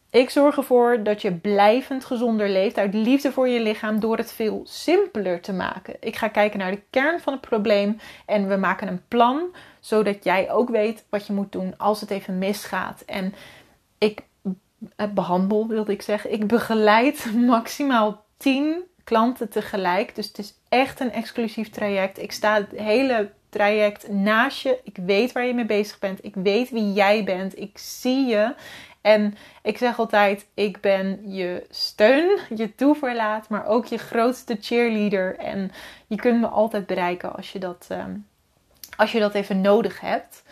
ik 0.10 0.30
zorg 0.30 0.58
ervoor 0.58 1.04
dat 1.04 1.22
je 1.22 1.34
blijvend 1.34 2.06
gezonder 2.06 2.50
leeft 2.50 2.78
uit 2.78 2.94
liefde 2.94 3.32
voor 3.32 3.48
je 3.48 3.60
lichaam 3.60 4.00
door 4.00 4.18
het 4.18 4.32
veel 4.32 4.62
simpeler 4.64 5.42
te 5.42 5.54
maken. 5.54 5.96
Ik 6.00 6.16
ga 6.16 6.28
kijken 6.28 6.60
naar 6.60 6.72
de 6.72 6.82
kern 6.90 7.20
van 7.20 7.34
het 7.34 7.42
probleem 7.42 8.00
en 8.26 8.48
we 8.48 8.56
maken 8.56 8.88
een 8.88 9.04
plan 9.08 9.56
zodat 9.80 10.24
jij 10.24 10.52
ook 10.52 10.70
weet 10.70 11.06
wat 11.10 11.28
je 11.28 11.34
moet 11.34 11.52
doen 11.52 11.74
als 11.78 12.02
het 12.02 12.10
even 12.10 12.38
misgaat. 12.38 13.04
En 13.06 13.34
ik 13.98 14.22
eh, 14.96 15.08
behandel, 15.14 15.68
wilde 15.68 15.92
ik 15.92 16.02
zeggen. 16.02 16.32
Ik 16.32 16.48
begeleid 16.48 17.32
maximaal 17.56 18.26
10 18.38 18.84
klanten 19.04 19.50
tegelijk. 19.50 20.16
Dus 20.16 20.28
het 20.28 20.38
is 20.38 20.54
echt 20.70 21.00
een 21.00 21.12
exclusief 21.12 21.70
traject. 21.70 22.20
Ik 22.20 22.32
sta 22.32 22.54
het 22.54 22.72
hele 22.76 23.32
traject 23.50 24.10
naast 24.10 24.62
je. 24.62 24.80
Ik 24.84 24.98
weet 25.06 25.32
waar 25.32 25.46
je 25.46 25.54
mee 25.54 25.66
bezig 25.66 26.00
bent. 26.00 26.26
Ik 26.26 26.36
weet 26.36 26.70
wie 26.70 26.94
jij 26.94 27.24
bent. 27.24 27.60
Ik 27.60 27.78
zie 27.78 28.26
je. 28.26 28.54
En 29.02 29.36
ik 29.62 29.78
zeg 29.78 30.00
altijd: 30.00 30.48
ik 30.54 30.82
ben 30.82 31.32
je 31.32 31.66
steun, 31.70 32.40
je 32.56 32.76
toeverlaat, 32.76 33.50
maar 33.50 33.66
ook 33.66 33.86
je 33.86 33.98
grootste 33.98 34.58
cheerleader. 34.62 35.38
En 35.38 35.72
je 36.08 36.16
kunt 36.16 36.42
me 36.42 36.48
altijd 36.48 36.86
bereiken 36.86 37.36
als 37.36 37.52
je 37.52 37.60
dat, 37.60 37.86
ehm, 37.90 38.16
als 38.96 39.12
je 39.12 39.20
dat 39.20 39.34
even 39.34 39.62
nodig 39.62 40.00
hebt. 40.00 40.44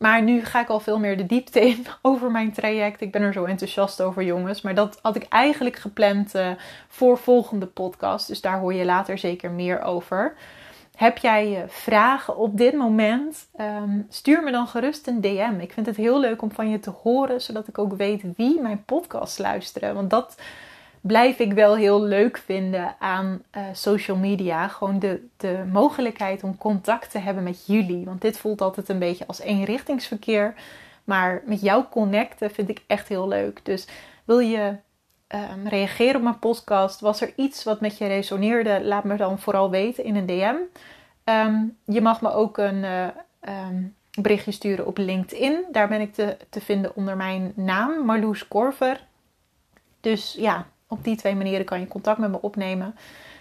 Maar 0.00 0.22
nu 0.22 0.44
ga 0.44 0.60
ik 0.60 0.68
al 0.68 0.80
veel 0.80 0.98
meer 0.98 1.16
de 1.16 1.26
diepte 1.26 1.60
in 1.60 1.86
over 2.02 2.30
mijn 2.30 2.52
traject. 2.52 3.00
Ik 3.00 3.12
ben 3.12 3.22
er 3.22 3.32
zo 3.32 3.44
enthousiast 3.44 4.02
over, 4.02 4.22
jongens. 4.22 4.60
Maar 4.60 4.74
dat 4.74 4.98
had 5.02 5.16
ik 5.16 5.26
eigenlijk 5.28 5.76
gepland 5.76 6.34
uh, 6.34 6.50
voor 6.88 7.18
volgende 7.18 7.66
podcast. 7.66 8.26
Dus 8.26 8.40
daar 8.40 8.58
hoor 8.58 8.74
je 8.74 8.84
later 8.84 9.18
zeker 9.18 9.50
meer 9.50 9.82
over. 9.82 10.34
Heb 11.00 11.18
jij 11.18 11.62
uh, 11.62 11.68
vragen 11.68 12.36
op 12.36 12.56
dit 12.56 12.74
moment? 12.74 13.48
Um, 13.60 14.06
stuur 14.08 14.42
me 14.42 14.50
dan 14.50 14.66
gerust 14.66 15.06
een 15.06 15.20
DM. 15.20 15.54
Ik 15.60 15.72
vind 15.72 15.86
het 15.86 15.96
heel 15.96 16.20
leuk 16.20 16.42
om 16.42 16.52
van 16.52 16.70
je 16.70 16.80
te 16.80 16.90
horen, 16.90 17.40
zodat 17.40 17.68
ik 17.68 17.78
ook 17.78 17.92
weet 17.92 18.22
wie 18.36 18.60
mijn 18.60 18.84
podcast 18.84 19.38
luisteren. 19.38 19.94
Want 19.94 20.10
dat 20.10 20.34
blijf 21.00 21.38
ik 21.38 21.52
wel 21.52 21.76
heel 21.76 22.02
leuk 22.02 22.38
vinden 22.38 22.94
aan 22.98 23.42
uh, 23.56 23.62
social 23.72 24.16
media. 24.16 24.68
Gewoon 24.68 24.98
de, 24.98 25.26
de 25.36 25.64
mogelijkheid 25.72 26.42
om 26.42 26.58
contact 26.58 27.10
te 27.10 27.18
hebben 27.18 27.42
met 27.42 27.66
jullie. 27.66 28.04
Want 28.04 28.20
dit 28.20 28.38
voelt 28.38 28.60
altijd 28.60 28.88
een 28.88 28.98
beetje 28.98 29.26
als 29.26 29.40
eenrichtingsverkeer. 29.40 30.54
Maar 31.04 31.42
met 31.46 31.60
jou 31.60 31.84
connecten 31.90 32.50
vind 32.50 32.68
ik 32.68 32.82
echt 32.86 33.08
heel 33.08 33.28
leuk. 33.28 33.64
Dus 33.64 33.86
wil 34.24 34.38
je 34.38 34.76
um, 35.34 35.68
reageren 35.68 36.16
op 36.16 36.22
mijn 36.22 36.38
podcast? 36.38 37.00
Was 37.00 37.20
er 37.20 37.32
iets 37.36 37.64
wat 37.64 37.80
met 37.80 37.98
je 37.98 38.06
resoneerde? 38.06 38.84
Laat 38.84 39.04
me 39.04 39.16
dan 39.16 39.38
vooral 39.38 39.70
weten 39.70 40.04
in 40.04 40.16
een 40.16 40.26
DM. 40.26 40.54
Ehm, 41.24 41.64
je 41.84 42.00
mag 42.00 42.20
me 42.20 42.32
ook 42.32 42.58
een 42.58 42.82
uh, 42.82 43.06
um, 43.40 43.94
berichtje 44.20 44.52
sturen 44.52 44.86
op 44.86 44.98
LinkedIn. 44.98 45.64
Daar 45.72 45.88
ben 45.88 46.00
ik 46.00 46.14
te, 46.14 46.36
te 46.48 46.60
vinden 46.60 46.96
onder 46.96 47.16
mijn 47.16 47.52
naam, 47.54 48.04
Marloes 48.04 48.48
Korver. 48.48 49.06
Dus 50.00 50.34
ja, 50.38 50.66
op 50.88 51.04
die 51.04 51.16
twee 51.16 51.34
manieren 51.34 51.64
kan 51.64 51.80
je 51.80 51.88
contact 51.88 52.18
met 52.18 52.30
me 52.30 52.42
opnemen. 52.42 52.96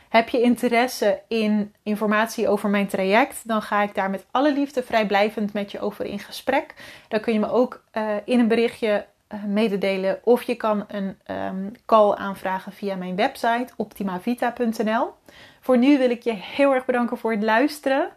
Heb 0.10 0.30
je 0.30 0.42
interesse 0.42 1.22
in 1.28 1.74
informatie 1.84 2.48
over 2.48 2.70
mijn 2.70 2.88
traject, 2.88 3.48
dan 3.48 3.62
ga 3.62 3.82
ik 3.82 3.96
daar 3.96 4.10
met 4.10 4.26
alle 4.32 4.54
liefde 4.54 4.84
vrijblijvend 4.84 5.54
met 5.54 5.72
je 5.72 5.80
over 5.80 6.06
in 6.06 6.20
gesprek. 6.20 6.74
Dan 7.08 7.20
kun 7.20 7.34
je 7.34 7.40
me 7.40 7.52
ook 7.52 7.84
uh, 7.94 8.16
in 8.26 8.40
een 8.40 8.48
berichtje 8.48 9.06
mededelen 9.48 10.20
of 10.24 10.42
je 10.42 10.56
kan 10.56 10.86
een 10.88 11.18
um, 11.28 11.72
call 11.86 12.14
aanvragen 12.14 12.72
via 12.72 12.96
mijn 12.96 13.16
website 13.16 13.74
optimavita.nl. 13.76 15.14
Voor 15.60 15.78
nu 15.78 15.98
wil 15.98 16.10
ik 16.10 16.24
je 16.24 16.34
heel 16.34 16.74
erg 16.74 16.86
bedanken 16.86 17.18
voor 17.18 17.32
het 17.32 17.44
luisteren. 17.44 18.10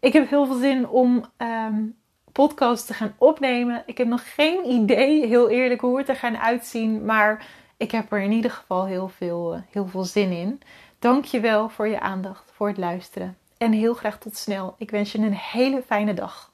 Ik 0.00 0.12
heb 0.12 0.28
heel 0.28 0.46
veel 0.46 0.58
zin 0.58 0.88
om 0.88 1.24
um, 1.38 1.96
podcasts 2.32 2.86
te 2.86 2.94
gaan 2.94 3.14
opnemen. 3.18 3.82
Ik 3.86 3.98
heb 3.98 4.06
nog 4.06 4.34
geen 4.34 4.70
idee, 4.70 5.26
heel 5.26 5.50
eerlijk, 5.50 5.80
hoe 5.80 5.98
het 5.98 6.08
er 6.08 6.16
gaan 6.16 6.38
uitzien. 6.38 7.04
Maar 7.04 7.46
ik 7.76 7.90
heb 7.90 8.12
er 8.12 8.20
in 8.20 8.32
ieder 8.32 8.50
geval 8.50 8.86
heel 8.86 9.08
veel, 9.08 9.54
uh, 9.54 9.60
heel 9.70 9.86
veel 9.86 10.04
zin 10.04 10.30
in. 10.30 10.60
Dank 10.98 11.24
je 11.24 11.40
wel 11.40 11.68
voor 11.68 11.88
je 11.88 12.00
aandacht, 12.00 12.52
voor 12.54 12.68
het 12.68 12.78
luisteren. 12.78 13.36
En 13.58 13.72
heel 13.72 13.94
graag 13.94 14.18
tot 14.18 14.36
snel. 14.36 14.74
Ik 14.78 14.90
wens 14.90 15.12
je 15.12 15.18
een 15.18 15.34
hele 15.34 15.82
fijne 15.82 16.14
dag. 16.14 16.52